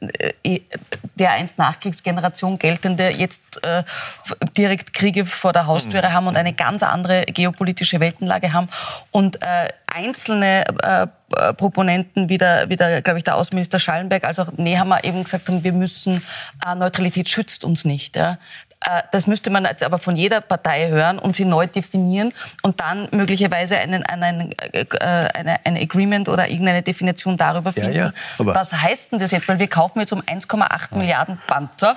[1.15, 3.83] der einst Nachkriegsgeneration geltende jetzt äh,
[4.57, 6.13] direkt Kriege vor der Haustüre mhm.
[6.13, 8.67] haben und eine ganz andere geopolitische Weltenlage haben
[9.11, 14.39] und und äh, einzelne äh, Proponenten, wie der, der glaube ich, der Außenminister Schallenberg, als
[14.39, 16.23] auch Nehammer eben gesagt haben, wir müssen,
[16.65, 18.15] äh, Neutralität schützt uns nicht.
[18.15, 18.37] Ja.
[18.83, 22.79] Äh, das müsste man jetzt aber von jeder Partei hören und sie neu definieren und
[22.79, 27.93] dann möglicherweise einen, einen, äh, eine, ein Agreement oder irgendeine Definition darüber finden.
[27.93, 29.47] Ja, ja, was heißt denn das jetzt?
[29.47, 31.95] Weil wir kaufen jetzt um 1,8 Milliarden Panzer.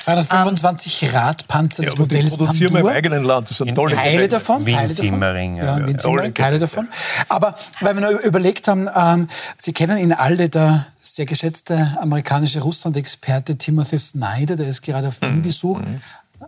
[0.00, 3.50] 225 ähm, Radpanzer des ja, Modells produzieren wir im eigenen Land.
[3.50, 4.64] Das sind tolle Teile davon.
[4.64, 5.56] Teile davon.
[5.56, 6.88] Ja, ja, Teile davon.
[7.28, 12.60] Aber weil wir noch überlegt haben, ähm, Sie kennen ihn alle, der sehr geschätzte amerikanische
[12.60, 15.80] Russland-Experte Timothy Snyder, der ist gerade auf Wien-Besuch.
[15.80, 16.00] Mhm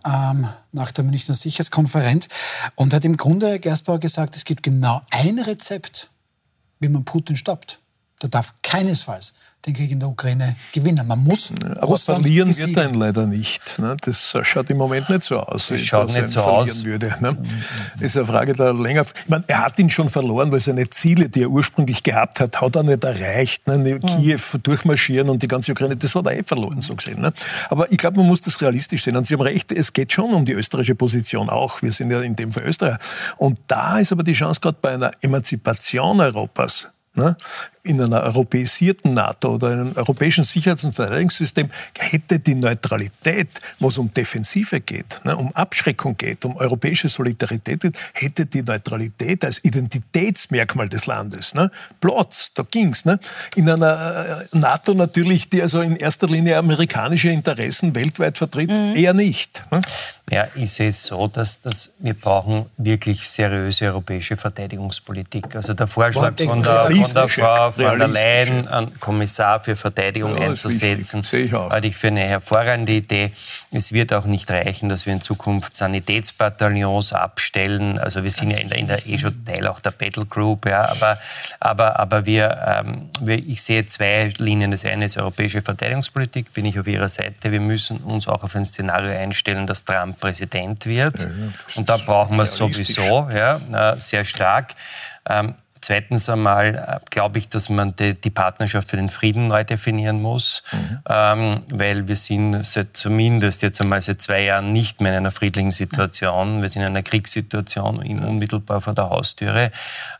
[0.04, 2.28] ähm, nach der Münchner Sicherheitskonferenz
[2.74, 6.10] und hat im Grunde Gersbauer gesagt, es gibt genau ein Rezept,
[6.78, 7.80] wie man Putin stoppt.
[8.20, 9.34] Da darf keinesfalls
[9.66, 11.06] den Krieg in der Ukraine gewinnen.
[11.06, 12.74] Man muss Aber Russland verlieren besiegen.
[12.74, 13.78] wird er ihn leider nicht.
[13.78, 13.96] Ne?
[14.00, 15.68] Das schaut im Moment nicht so aus.
[15.68, 16.84] Das schaut nicht so aus.
[16.84, 17.36] Würde, ne?
[17.92, 19.04] Das ist eine Frage der länger.
[19.22, 22.60] Ich meine, er hat ihn schon verloren, weil seine Ziele, die er ursprünglich gehabt hat,
[22.60, 23.66] hat er nicht erreicht.
[23.66, 23.78] Ne?
[23.78, 24.00] Mhm.
[24.00, 27.20] Kiew durchmarschieren und die ganze Ukraine, das hat er eh verloren, so gesehen.
[27.20, 27.32] Ne?
[27.68, 29.16] Aber ich glaube, man muss das realistisch sehen.
[29.16, 31.82] Und Sie haben recht, es geht schon um die österreichische Position auch.
[31.82, 32.98] Wir sind ja in dem Fall Österreicher.
[33.36, 37.36] Und da ist aber die Chance gerade bei einer Emanzipation Europas, ne,
[37.82, 43.96] in einer europäisierten NATO oder einem europäischen Sicherheits- und Verteidigungssystem hätte die Neutralität, wo es
[43.96, 49.64] um Defensive geht, ne, um Abschreckung geht, um europäische Solidarität geht, hätte die Neutralität als
[49.64, 51.70] Identitätsmerkmal des Landes ne,
[52.00, 52.52] Platz.
[52.54, 53.04] Da ging's.
[53.04, 53.18] Ne.
[53.56, 58.94] In einer äh, NATO natürlich, die also in erster Linie amerikanische Interessen weltweit vertritt, mhm.
[58.94, 59.62] eher nicht.
[59.70, 59.80] Ne.
[60.30, 65.56] Ja, ich sehe es so, dass, dass wir brauchen wirklich seriöse europäische Verteidigungspolitik.
[65.56, 70.36] Also der Vorschlag von der, von der Frau von der Leyen einen Kommissar für Verteidigung
[70.36, 73.32] ja, einzusetzen, ich halte ich für eine hervorragende Idee.
[73.70, 77.98] Es wird auch nicht reichen, dass wir in Zukunft Sanitätsbataillons abstellen.
[77.98, 80.66] Also wir sind ja in der, in der eh schon Teil auch der Battle Group,
[80.66, 81.18] ja, aber,
[81.60, 84.70] aber, aber wir, ähm, wir, ich sehe zwei Linien.
[84.70, 87.52] Das eine ist europäische Verteidigungspolitik, bin ich auf Ihrer Seite.
[87.52, 91.20] Wir müssen uns auch auf ein Szenario einstellen, dass Trump Präsident wird.
[91.20, 91.28] Ja,
[91.76, 94.74] Und da brauchen wir es sowieso ja, äh, sehr stark.
[95.28, 99.64] Ähm, Zweitens einmal äh, glaube ich, dass man die, die, Partnerschaft für den Frieden neu
[99.64, 100.98] definieren muss, mhm.
[101.08, 105.30] ähm, weil wir sind seit zumindest jetzt einmal seit zwei Jahren nicht mehr in einer
[105.30, 106.60] friedlichen Situation.
[106.60, 109.70] Wir sind in einer Kriegssituation in unmittelbar vor der Haustüre.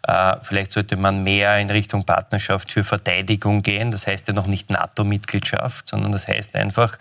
[0.07, 3.91] Äh, vielleicht sollte man mehr in Richtung Partnerschaft für Verteidigung gehen.
[3.91, 6.97] Das heißt ja noch nicht NATO-Mitgliedschaft, sondern das heißt einfach,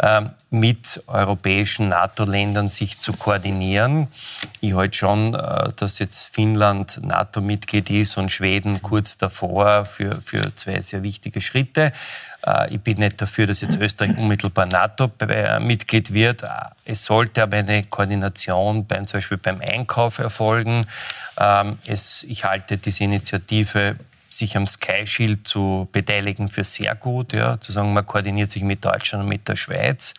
[0.00, 4.08] ähm, mit europäischen NATO-Ländern sich zu koordinieren.
[4.60, 10.54] Ich halte schon, äh, dass jetzt Finnland NATO-Mitglied ist und Schweden kurz davor für, für
[10.56, 11.92] zwei sehr wichtige Schritte.
[12.46, 16.42] Äh, ich bin nicht dafür, dass jetzt Österreich unmittelbar NATO-Mitglied wird.
[16.42, 16.48] Äh,
[16.84, 20.86] es sollte aber eine Koordination beim, zum Beispiel beim Einkauf erfolgen.
[21.38, 23.96] Ähm, es, ich halte diese Initiative
[24.34, 27.32] sich am Sky Shield zu beteiligen für sehr gut.
[27.32, 30.14] Ja, zu sagen, man koordiniert sich mit Deutschland und mit der Schweiz.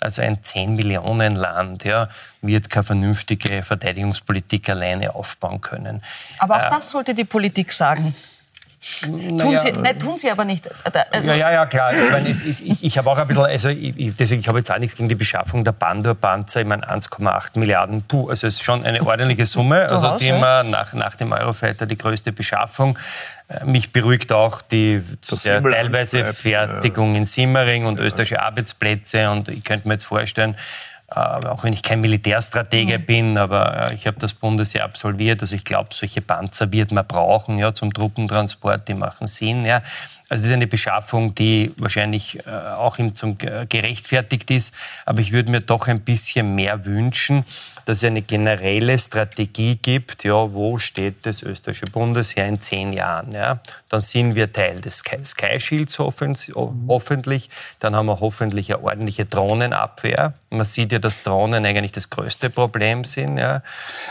[0.00, 2.08] Also ein 10 Millionen Land ja,
[2.42, 6.02] wird keine vernünftige Verteidigungspolitik alleine aufbauen können.
[6.38, 8.14] Aber auch äh, das sollte die Politik sagen.
[9.02, 10.68] Tun, sie, nein, tun sie aber nicht.
[11.12, 11.94] Ja, ja, ja, klar.
[11.94, 14.58] Ich, meine, es, es, ich, ich habe auch ein bisschen, also ich, deswegen, ich habe
[14.58, 16.60] jetzt auch nichts gegen die Beschaffung der Bandor-Panzer.
[16.60, 20.62] Ich meine, 1,8 Milliarden, puh, also es ist schon eine ordentliche Summe, also die immer
[20.62, 22.98] nach, nach dem Eurofighter die größte Beschaffung.
[23.48, 25.02] Äh, mich beruhigt auch die
[25.44, 27.18] der teilweise bleibt, Fertigung ja.
[27.18, 29.30] in Simmering und österreichische Arbeitsplätze.
[29.30, 30.56] Und ich könnte mir jetzt vorstellen, äh,
[31.08, 33.06] auch wenn ich kein Militärstratege mhm.
[33.06, 35.40] bin, aber äh, ich habe das Bundesheer absolviert.
[35.40, 39.64] Also ich glaube, solche Panzer wird man brauchen ja, zum Truppentransport, die machen Sinn.
[39.64, 39.82] Ja.
[40.28, 44.74] Also das ist eine Beschaffung, die wahrscheinlich äh, auch ihm zum gerechtfertigt ist.
[45.04, 47.44] Aber ich würde mir doch ein bisschen mehr wünschen,
[47.86, 53.30] dass es eine generelle Strategie gibt, ja, wo steht das österreichische Bundesheer in zehn Jahren.
[53.30, 53.60] Ja?
[53.88, 57.48] Dann sind wir Teil des Sky Shields hoffentlich.
[57.78, 60.34] Dann haben wir hoffentlich eine ordentliche Drohnenabwehr.
[60.56, 63.38] Man sieht ja, dass Drohnen eigentlich das größte Problem sind.
[63.38, 63.56] Ja.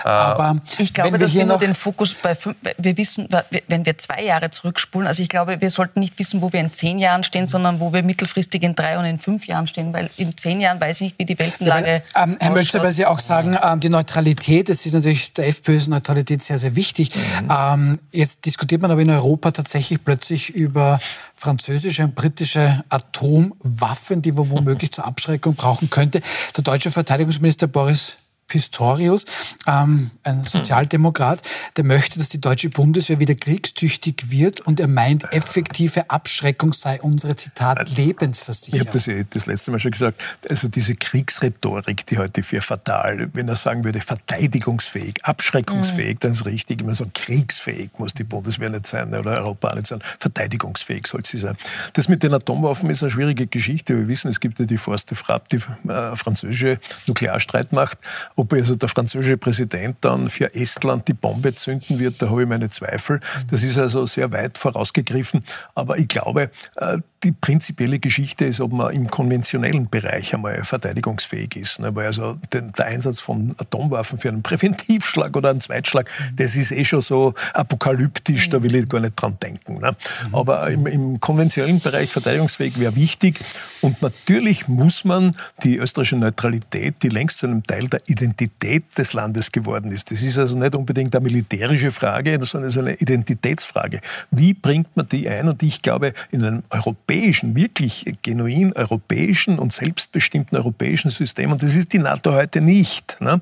[0.03, 3.27] Äh, Aber ich glaube, wir dass wir nur den Fokus bei fünf, wir wissen,
[3.67, 6.71] wenn wir zwei Jahre zurückspulen, also ich glaube, wir sollten nicht wissen, wo wir in
[6.71, 10.09] zehn Jahren stehen, sondern wo wir mittelfristig in drei und in fünf Jahren stehen, weil
[10.17, 13.05] in zehn Jahren weiß ich nicht, wie die Weltenlage ja, ähm, Herr Mölzer, weil Sie
[13.05, 17.11] auch sagen, ähm, die Neutralität, das ist natürlich der FPÖs Neutralität sehr, sehr wichtig.
[17.15, 17.49] Mhm.
[17.49, 20.99] Ähm, jetzt diskutiert man aber in Europa tatsächlich plötzlich über
[21.35, 26.21] französische und britische Atomwaffen, die man womöglich zur Abschreckung brauchen könnte.
[26.55, 28.17] Der deutsche Verteidigungsminister Boris
[28.47, 29.25] Pistorius,
[29.67, 30.45] ähm, ein hm.
[30.45, 31.41] Sozialdemokrat,
[31.77, 37.01] der möchte, dass die deutsche Bundeswehr wieder kriegstüchtig wird und er meint, effektive Abschreckung sei
[37.01, 38.81] unsere, Zitat, Lebensversicherung.
[38.81, 40.21] Ich habe das eh das letzte Mal schon gesagt.
[40.49, 46.19] Also diese Kriegsrhetorik, die heute für fatal, wenn er sagen würde, verteidigungsfähig, abschreckungsfähig, mhm.
[46.19, 46.81] dann ist richtig.
[46.81, 50.01] Immer so kriegsfähig muss die Bundeswehr nicht sein oder Europa nicht sein.
[50.19, 51.57] Verteidigungsfähig soll sie sein.
[51.93, 53.97] Das mit den Atomwaffen ist eine schwierige Geschichte.
[53.97, 57.97] Wir wissen, es gibt ja die Forste Frapp, die äh, französische Nuklearstreitmacht.
[58.35, 62.49] Ob also der französische Präsident dann für Estland die Bombe zünden wird, da habe ich
[62.49, 63.21] meine Zweifel.
[63.49, 65.43] Das ist also sehr weit vorausgegriffen.
[65.73, 71.55] Aber ich glaube, äh, die prinzipielle Geschichte ist, ob man im konventionellen Bereich einmal verteidigungsfähig
[71.55, 71.79] ist.
[71.79, 71.93] Ne?
[71.95, 76.85] Weil also der Einsatz von Atomwaffen für einen Präventivschlag oder einen Zweitschlag, das ist eh
[76.85, 79.79] schon so apokalyptisch, da will ich gar nicht dran denken.
[79.79, 79.95] Ne?
[80.33, 83.39] Aber im, im konventionellen Bereich verteidigungsfähig wäre wichtig.
[83.81, 89.13] Und natürlich muss man die österreichische Neutralität, die längst zu einem Teil der Identität des
[89.13, 90.11] Landes geworden ist.
[90.11, 94.01] Das ist also nicht unbedingt eine militärische Frage, sondern es ist eine Identitätsfrage.
[94.29, 95.49] Wie bringt man die ein?
[95.49, 101.51] Und ich glaube, in einem europäischen europäischen, wirklich genuin europäischen und selbstbestimmten europäischen System.
[101.51, 103.17] Und das ist die NATO heute nicht.
[103.19, 103.41] Ne?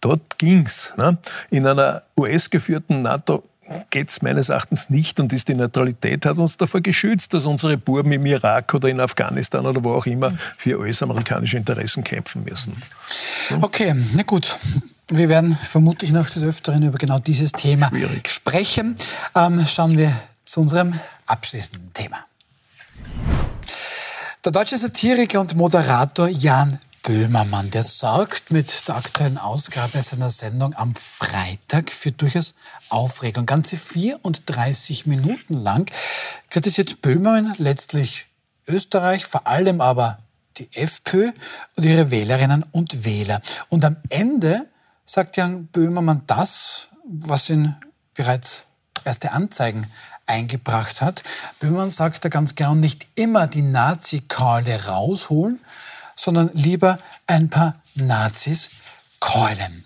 [0.00, 0.92] Dort ging's.
[0.96, 1.18] Ne?
[1.50, 3.44] In einer US-geführten NATO
[3.90, 7.76] geht es meines Erachtens nicht und ist die Neutralität hat uns davor geschützt, dass unsere
[7.76, 12.72] Buben im Irak oder in Afghanistan oder wo auch immer für US-amerikanische Interessen kämpfen müssen.
[13.60, 14.56] Okay, na gut.
[15.10, 18.28] Wir werden vermutlich noch des Öfteren über genau dieses Thema Schwierig.
[18.28, 18.94] sprechen.
[19.34, 20.12] Ähm, schauen wir
[20.44, 20.94] zu unserem
[21.26, 22.27] abschließenden Thema.
[24.48, 30.74] Der deutsche Satiriker und Moderator Jan Böhmermann, der sorgt mit der aktuellen Ausgabe seiner Sendung
[30.74, 32.54] am Freitag für durchaus
[32.88, 33.44] Aufregung.
[33.44, 35.90] Ganze 34 Minuten lang
[36.48, 38.24] kritisiert Böhmermann letztlich
[38.66, 40.20] Österreich, vor allem aber
[40.56, 41.32] die FPÖ
[41.76, 43.42] und ihre Wählerinnen und Wähler.
[43.68, 44.66] Und am Ende
[45.04, 47.76] sagt Jan Böhmermann das, was ihn
[48.14, 48.64] bereits
[49.04, 49.86] erste Anzeigen
[50.28, 51.22] eingebracht hat.
[51.60, 55.60] Böhmermann sagt da ganz genau, nicht immer die Nazi-Keule rausholen,
[56.14, 58.70] sondern lieber ein paar Nazis
[59.20, 59.84] keulen.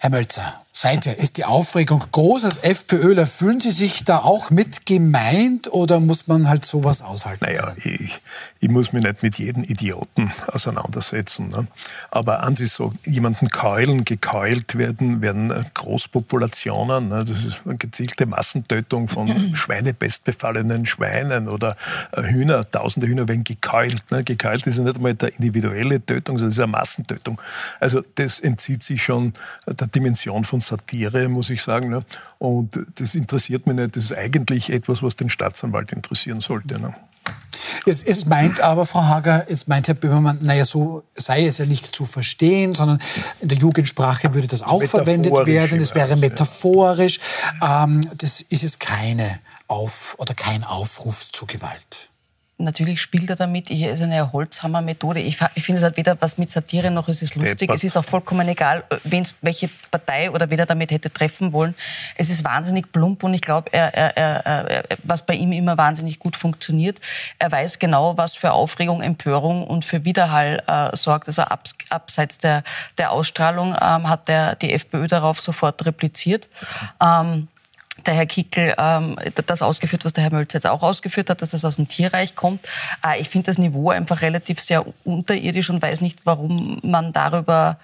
[0.00, 2.44] Herr Mölzer, seither ist die Aufregung groß.
[2.44, 7.44] Als FPÖler fühlen Sie sich da auch mit gemeint oder muss man halt sowas aushalten?
[7.44, 8.20] Naja, ich,
[8.60, 11.48] ich muss mich nicht mit jedem Idioten auseinandersetzen.
[11.48, 11.68] Ne?
[12.10, 17.08] Aber an sich so, jemanden keulen, gekeult werden, werden Großpopulationen.
[17.08, 17.24] Ne?
[17.24, 21.76] Das ist eine gezielte Massentötung von schweinebestbefallenen Schweinen oder
[22.12, 24.10] äh, Hühner, tausende Hühner werden gekeult.
[24.10, 24.24] Ne?
[24.24, 27.40] Gekeult ist ja nicht einmal eine individuelle Tötung, sondern es ist eine Massentötung.
[27.78, 29.34] Also das entzieht sich schon
[29.66, 31.90] der Dimension von Satire, muss ich sagen.
[31.90, 32.02] Ne?
[32.38, 33.96] Und das interessiert mich nicht.
[33.96, 36.80] Das ist eigentlich etwas, was den Staatsanwalt interessieren sollte.
[36.80, 36.94] Ne?
[37.86, 41.66] Es, es, meint aber, Frau Hager, es meint Herr Böhmermann, naja, so sei es ja
[41.66, 43.00] nicht zu verstehen, sondern
[43.40, 45.80] in der Jugendsprache würde das auch verwendet werden.
[45.80, 47.18] Es wäre metaphorisch.
[47.62, 52.10] Ähm, das ist es keine Auf- oder kein Aufruf zu Gewalt
[52.58, 53.70] natürlich spielt er damit.
[53.70, 55.20] Ich, ist eine Holzhammer-Methode.
[55.20, 57.58] Ich, ich finde, es hat weder was mit Satire noch es ist lustig.
[57.58, 57.76] Deppert.
[57.76, 58.84] Es ist auch vollkommen egal,
[59.40, 61.74] welche Partei oder wer damit hätte treffen wollen.
[62.16, 66.18] Es ist wahnsinnig plump und ich glaube, er, er, er, was bei ihm immer wahnsinnig
[66.18, 66.98] gut funktioniert,
[67.38, 71.28] er weiß genau, was für Aufregung, Empörung und für Widerhall äh, sorgt.
[71.28, 72.64] Also abs, abseits der,
[72.98, 76.48] der Ausstrahlung ähm, hat der, die FPÖ darauf sofort repliziert.
[77.00, 77.48] Ähm,
[78.06, 81.50] der Herr Kickel ähm, das ausgeführt, was der Herr Mölzer jetzt auch ausgeführt hat, dass
[81.50, 82.66] das aus dem Tierreich kommt.
[83.04, 87.78] Äh, ich finde das Niveau einfach relativ sehr unterirdisch und weiß nicht, warum man darüber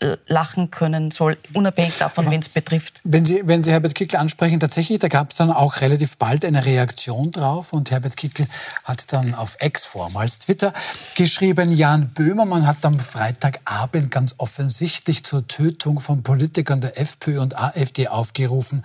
[0.00, 3.00] äh, lachen können soll, unabhängig davon, wen es betrifft.
[3.02, 6.44] Wenn Sie, wenn Sie Herbert Kickl ansprechen, tatsächlich, da gab es dann auch relativ bald
[6.44, 8.46] eine Reaktion drauf und Herbert Kickl
[8.84, 10.72] hat dann auf Ex, vormals Twitter,
[11.16, 17.58] geschrieben, Jan Böhmermann hat am Freitagabend ganz offensichtlich zur Tötung von Politikern der FPÖ und
[17.58, 18.84] AfD aufgerufen.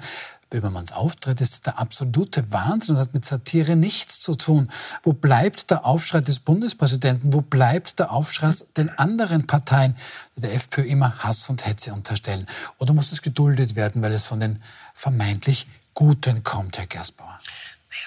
[0.54, 4.70] Böhmermanns Auftritt ist der absolute Wahnsinn und hat mit Satire nichts zu tun.
[5.02, 7.34] Wo bleibt der Aufschrei des Bundespräsidenten?
[7.34, 9.96] Wo bleibt der Aufschrei den anderen Parteien,
[10.36, 12.46] die der FPÖ immer Hass und Hetze unterstellen?
[12.78, 14.62] Oder muss es geduldet werden, weil es von den
[14.94, 17.40] vermeintlich Guten kommt, Herr Gersbauer?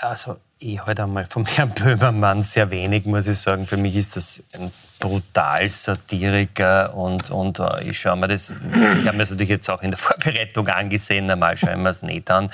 [0.01, 3.67] Ja, also ich halte einmal vom Herrn Böhmermann sehr wenig, muss ich sagen.
[3.67, 9.07] Für mich ist das ein brutal Satiriker und, und uh, ich schaue mir das, ich
[9.07, 12.03] habe mir das natürlich jetzt auch in der Vorbereitung angesehen, normal schaue ich mir das
[12.03, 12.51] nicht an.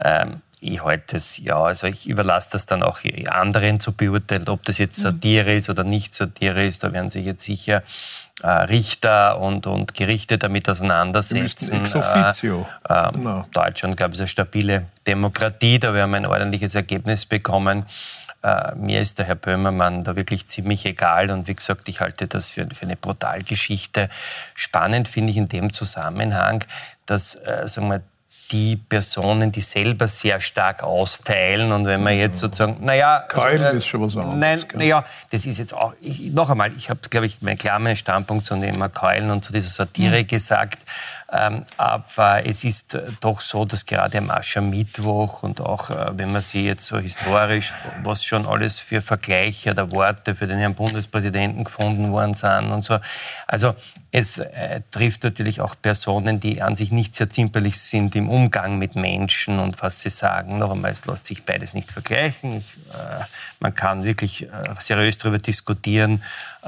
[0.00, 4.62] Ähm, ich halte es, ja, also ich überlasse das dann auch anderen zu beurteilen, ob
[4.64, 5.02] das jetzt mhm.
[5.02, 6.84] Satire ist oder nicht Satire ist.
[6.84, 7.82] Da werden sich jetzt sicher
[8.46, 11.84] Richter und, und Gerichte damit auseinandersetzen.
[11.84, 12.66] Ex officio.
[12.88, 13.46] Äh, äh, genau.
[13.52, 15.78] Deutschland, glaube ich, ist eine stabile Demokratie.
[15.78, 17.86] Da wir ein ordentliches Ergebnis bekommen.
[18.42, 22.26] Äh, mir ist der Herr Böhmermann da wirklich ziemlich egal und wie gesagt, ich halte
[22.26, 24.08] das für, für eine Brutalgeschichte.
[24.54, 26.64] Spannend finde ich in dem Zusammenhang,
[27.04, 28.00] dass äh, sagen wir,
[28.50, 31.72] die Personen, die selber sehr stark austeilen.
[31.72, 33.24] Und wenn man jetzt sozusagen, naja.
[33.28, 34.38] Keulen also, äh, ist schon was anderes.
[34.38, 37.96] Nein, naja, das ist jetzt auch, ich, noch einmal, ich habe, glaube ich, meinen klaren
[37.96, 40.26] Standpunkt zu dem Keulen und zu dieser Satire mhm.
[40.26, 40.78] gesagt.
[41.32, 46.42] Ähm, aber es ist doch so, dass gerade am Aschermittwoch und auch, äh, wenn man
[46.42, 47.72] sich jetzt so historisch,
[48.02, 52.82] was schon alles für Vergleiche oder Worte für den Herrn Bundespräsidenten gefunden worden sind und
[52.82, 52.98] so.
[53.46, 53.74] Also
[54.12, 58.76] es äh, trifft natürlich auch Personen, die an sich nicht sehr zimperlich sind im Umgang
[58.76, 60.58] mit Menschen und was sie sagen.
[60.58, 62.58] Noch einmal, es lässt sich beides nicht vergleichen.
[62.58, 63.24] Ich, äh,
[63.60, 64.48] man kann wirklich äh,
[64.80, 66.22] seriös darüber diskutieren,
[66.62, 66.66] äh,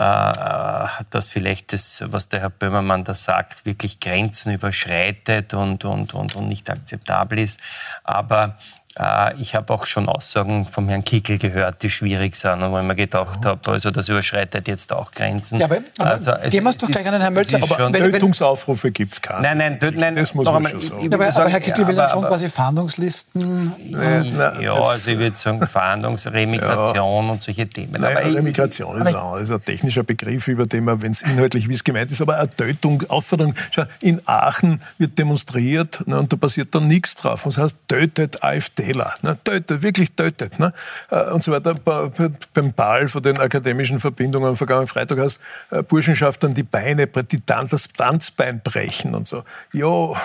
[1.10, 6.36] dass vielleicht das, was der Herr Böhmermann da sagt, wirklich Grenzen überschreitet und, und, und,
[6.36, 7.58] und nicht akzeptabel ist.
[8.04, 8.56] Aber
[9.38, 12.84] ich habe auch schon Aussagen vom Herrn Kickel gehört, die schwierig sind, und wo ich
[12.84, 15.58] mir gedacht habe, also das überschreitet jetzt auch Grenzen.
[15.58, 17.58] Ja, aber, aber also, gehen wir es doch gleich an den Herrn Mölzer.
[17.62, 19.42] Aber Tötungsaufrufe gibt es keine.
[19.42, 21.14] Nein, nein, nein, nein das muss man schon sagen.
[21.14, 23.72] aber, aber, Herr Kickel will dann schon quasi Fahndungslisten.
[23.88, 27.32] Ja, ja also ich würde sagen Fahndungs-, Remigration ja.
[27.32, 28.02] und solche Themen.
[28.02, 31.66] Nein, aber Remigration ist, ein, ist ein technischer Begriff, über den man, wenn es inhaltlich
[31.66, 33.54] wie es gemeint ist, aber eine Tötung, Aufforderung.
[33.70, 37.42] Schau, in Aachen wird demonstriert ne, und da passiert dann nichts drauf.
[37.44, 38.81] das heißt, tötet AfD.
[38.84, 39.14] Fehler.
[39.22, 39.38] Ne?
[39.42, 40.58] Tötet, wirklich tötet.
[40.58, 40.72] Ne?
[41.10, 41.74] Äh, und so weiter.
[41.74, 47.42] Beim Ball von den akademischen Verbindungen am vergangenen Freitag hast äh, Burschenschaftern die Beine, die
[47.46, 49.44] das Tanzbein brechen und so.
[49.72, 50.16] Jo,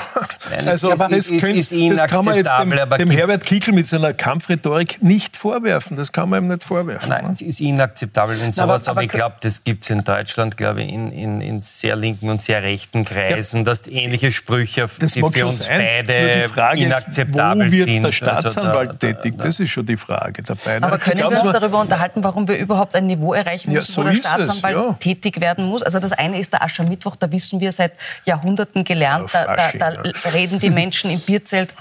[0.66, 4.14] also das, ist, könnt, ist das kann man jetzt dem, dem Herbert Kickl mit seiner
[4.14, 5.96] Kampfrhetorik nicht vorwerfen.
[5.96, 7.10] Das kann man ihm nicht vorwerfen.
[7.10, 7.32] Nein, ne?
[7.32, 10.58] es ist inakzeptabel, wenn sowas, aber, aber, aber ich glaube, das gibt es in Deutschland,
[10.58, 13.64] glaube ich, in, in, in, sehr linken und sehr rechten Kreisen, ja.
[13.66, 15.80] dass ähnliche Sprüche, das die für uns sein.
[15.80, 18.04] beide inakzeptabel ist, wo wird sind.
[18.04, 19.36] Der Staats also Staatsanwalt tätig?
[19.38, 20.82] Das ist schon die Frage dabei.
[20.82, 24.02] Aber können wir uns darüber unterhalten, warum wir überhaupt ein Niveau erreichen müssen, ja, so
[24.02, 24.94] wo der Staatsanwalt es, ja.
[24.94, 25.84] tätig werden muss?
[25.84, 27.94] Also das eine ist der Aschermittwoch, da wissen wir seit
[28.26, 31.74] Jahrhunderten gelernt, da, da, da reden die Menschen im Bierzelt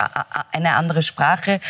[0.53, 1.61] eine andere Sprache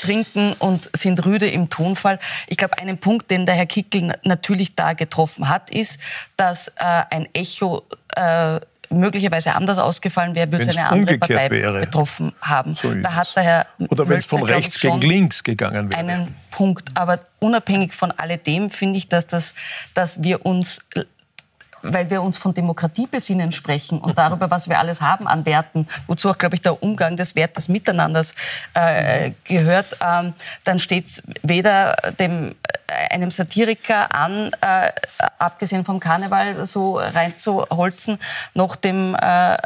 [0.00, 2.18] trinken und sind rüde im Tonfall.
[2.46, 5.98] Ich glaube, einen Punkt, den der Herr Kickel natürlich da getroffen hat, ist,
[6.36, 7.82] dass äh, ein Echo
[8.16, 8.60] äh,
[8.92, 11.80] möglicherweise anders ausgefallen wäre, würde es eine andere Partei wäre.
[11.80, 12.74] betroffen haben.
[12.74, 16.00] So da hat der Herr Oder wenn es von rechts gegen links gegangen wäre.
[16.00, 16.90] Einen Punkt.
[16.94, 19.54] Aber unabhängig von alledem finde ich, dass, das,
[19.94, 20.80] dass wir uns
[21.82, 25.86] weil wir uns von Demokratie besinnen sprechen und darüber, was wir alles haben an Werten,
[26.06, 28.34] wozu auch, glaube ich, der Umgang des Wert des Miteinanders
[28.74, 32.54] äh, gehört, ähm, dann steht es weder dem
[33.10, 34.90] einem Satiriker an, äh,
[35.38, 38.18] abgesehen vom Karneval so reinzuholzen,
[38.54, 39.56] noch, dem, äh,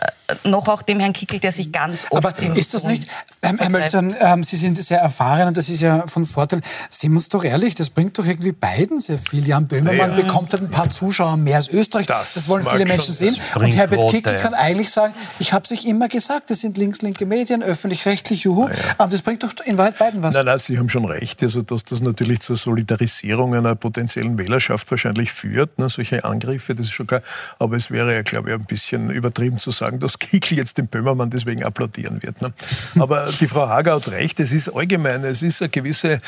[0.44, 3.08] noch auch dem Herrn Kickel, der sich ganz oft Aber ist das nicht,
[3.42, 6.60] Herr Mölzer, ähm, Sie sind sehr erfahren und das ist ja von Vorteil.
[6.90, 9.46] Sehen wir uns doch ehrlich, das bringt doch irgendwie beiden sehr viel.
[9.46, 10.22] Jan Böhmermann ja.
[10.22, 12.05] bekommt halt ein paar Zuschauer mehr als Österreich.
[12.06, 13.36] Das, das wollen viele Menschen sehen.
[13.54, 17.26] Und Herbert Kickl kann eigentlich sagen, ich habe es euch immer gesagt, das sind links-linke
[17.26, 18.68] Medien, öffentlich-rechtlich, juhu.
[18.68, 18.74] Ja.
[18.98, 20.34] Aber das bringt doch in Wahrheit beiden was.
[20.34, 24.90] Nein, nein, Sie haben schon recht, also dass das natürlich zur Solidarisierung einer potenziellen Wählerschaft
[24.90, 27.22] wahrscheinlich führt, ne, solche Angriffe, das ist schon klar.
[27.58, 30.88] Aber es wäre ja, glaube ich, ein bisschen übertrieben zu sagen, dass Kickl jetzt den
[30.88, 32.40] Böhmermann deswegen applaudieren wird.
[32.42, 32.52] Ne?
[32.98, 36.18] Aber die Frau Hager hat recht, es ist allgemein, es ist eine gewisse äh,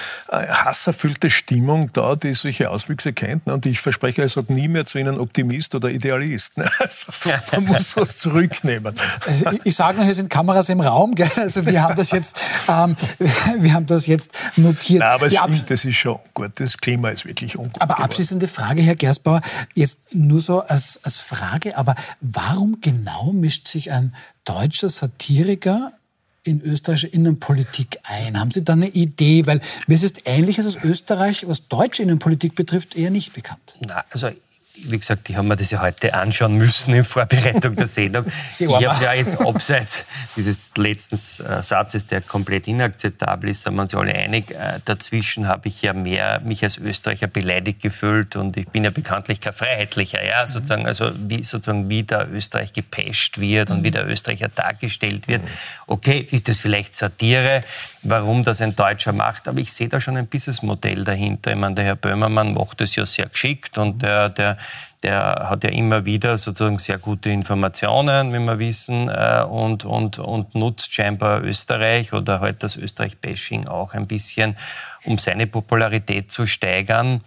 [0.49, 3.47] hasserfüllte Stimmung da, die solche Auswüchse kennt.
[3.47, 3.55] Ne?
[3.55, 6.57] Und ich verspreche, ich sage nie mehr zu Ihnen Optimist oder Idealist.
[6.57, 6.71] Ne?
[6.79, 7.13] Also,
[7.53, 8.95] man muss was zurücknehmen.
[9.27, 11.15] Also, ich, ich sage noch, hier sind Kameras im Raum.
[11.15, 11.31] Gell?
[11.37, 12.97] Also wir haben das jetzt, ähm,
[13.59, 15.01] wir haben das jetzt notiert.
[15.01, 16.53] Nein, aber es stimmt, das ist schon gut.
[16.57, 17.81] Das Klima ist wirklich ungut.
[17.81, 19.41] Aber abschließende Frage, Herr Gersbauer,
[19.75, 24.15] jetzt nur so als, als Frage, aber warum genau mischt sich ein
[24.45, 25.93] deutscher Satiriker
[26.45, 28.39] in österreichische Innenpolitik ein?
[28.41, 29.47] Haben Sie da eine Idee?
[29.47, 33.77] Weil mir ist es ähnlich, dass Österreich, was deutsche Innenpolitik betrifft, eher nicht bekannt.
[33.87, 34.31] Na, also
[34.85, 38.27] wie gesagt, ich habe mir das ja heute anschauen müssen in Vorbereitung der Sendung.
[38.59, 40.05] ich habe ja jetzt abseits
[40.37, 44.51] dieses letzten äh, Satzes, der komplett inakzeptabel ist, sind wir uns alle einig.
[44.51, 48.91] Äh, dazwischen habe ich ja mehr mich als Österreicher beleidigt gefühlt und ich bin ja
[48.91, 50.49] bekanntlich kein Freiheitlicher, ja, mhm.
[50.49, 53.95] sozusagen, also wie, sozusagen wie der Österreich gepescht wird und wie mhm.
[53.95, 55.43] der Österreicher dargestellt wird.
[55.87, 57.63] Okay, jetzt ist das vielleicht Satire,
[58.03, 61.51] warum das ein Deutscher macht, aber ich sehe da schon ein Businessmodell dahinter.
[61.51, 64.59] Ich meine, der Herr Böhmermann macht das ja sehr geschickt und der, der,
[65.03, 70.19] der hat ja immer wieder sozusagen sehr gute Informationen, wie wir wissen, äh, und, und,
[70.19, 74.57] und nutzt scheinbar Österreich oder halt das Österreich-Bashing auch ein bisschen,
[75.05, 77.23] um seine Popularität zu steigern.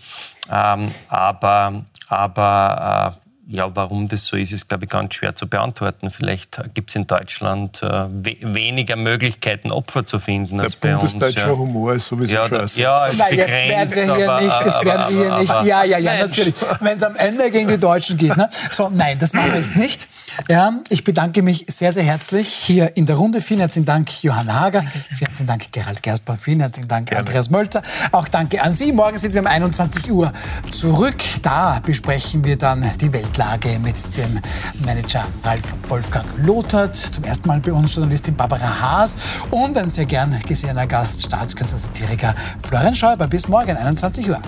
[0.51, 5.47] Ähm, aber aber äh, ja, warum das so ist, ist, glaube ich, ganz schwer zu
[5.47, 6.11] beantworten.
[6.11, 10.95] Vielleicht gibt es in Deutschland äh, we weniger Möglichkeiten, Opfer zu finden Der als bei
[10.95, 11.17] uns.
[11.17, 11.47] Der ja.
[11.49, 12.79] Humor ist sowieso ja, scheiße.
[12.79, 14.65] Ja, ist Nein, jetzt werden wir hier aber, nicht.
[14.65, 15.51] Das aber, werden wir hier nicht.
[15.65, 16.53] ja, ja, ja, natürlich.
[16.79, 18.37] Wenn es am Ende gegen die Deutschen geht.
[18.37, 18.49] Ne?
[18.71, 20.07] So, nein, das machen wir jetzt nicht.
[20.47, 23.41] Ja, ich bedanke mich sehr, sehr herzlich hier in der Runde.
[23.41, 24.83] Vielen herzlichen Dank, Johann Hager.
[24.83, 26.37] Vielen herzlichen Dank, Gerald Gersbach.
[26.39, 27.25] Vielen herzlichen Dank, Gerne.
[27.25, 27.81] Andreas Mölzer.
[28.11, 28.91] Auch danke an Sie.
[28.91, 30.31] Morgen sind wir um 21 Uhr
[30.71, 31.21] zurück.
[31.41, 34.41] Da besprechen wir dann die Weltlage mit dem
[34.85, 39.15] Manager Ralf Wolfgang Lothart, zum ersten Mal bei uns Journalistin Barbara Haas
[39.51, 43.27] und ein sehr gern gesehener Gast, Staatskünstler, Satiriker Florian Schäuber.
[43.27, 44.41] Bis morgen, 21 Uhr.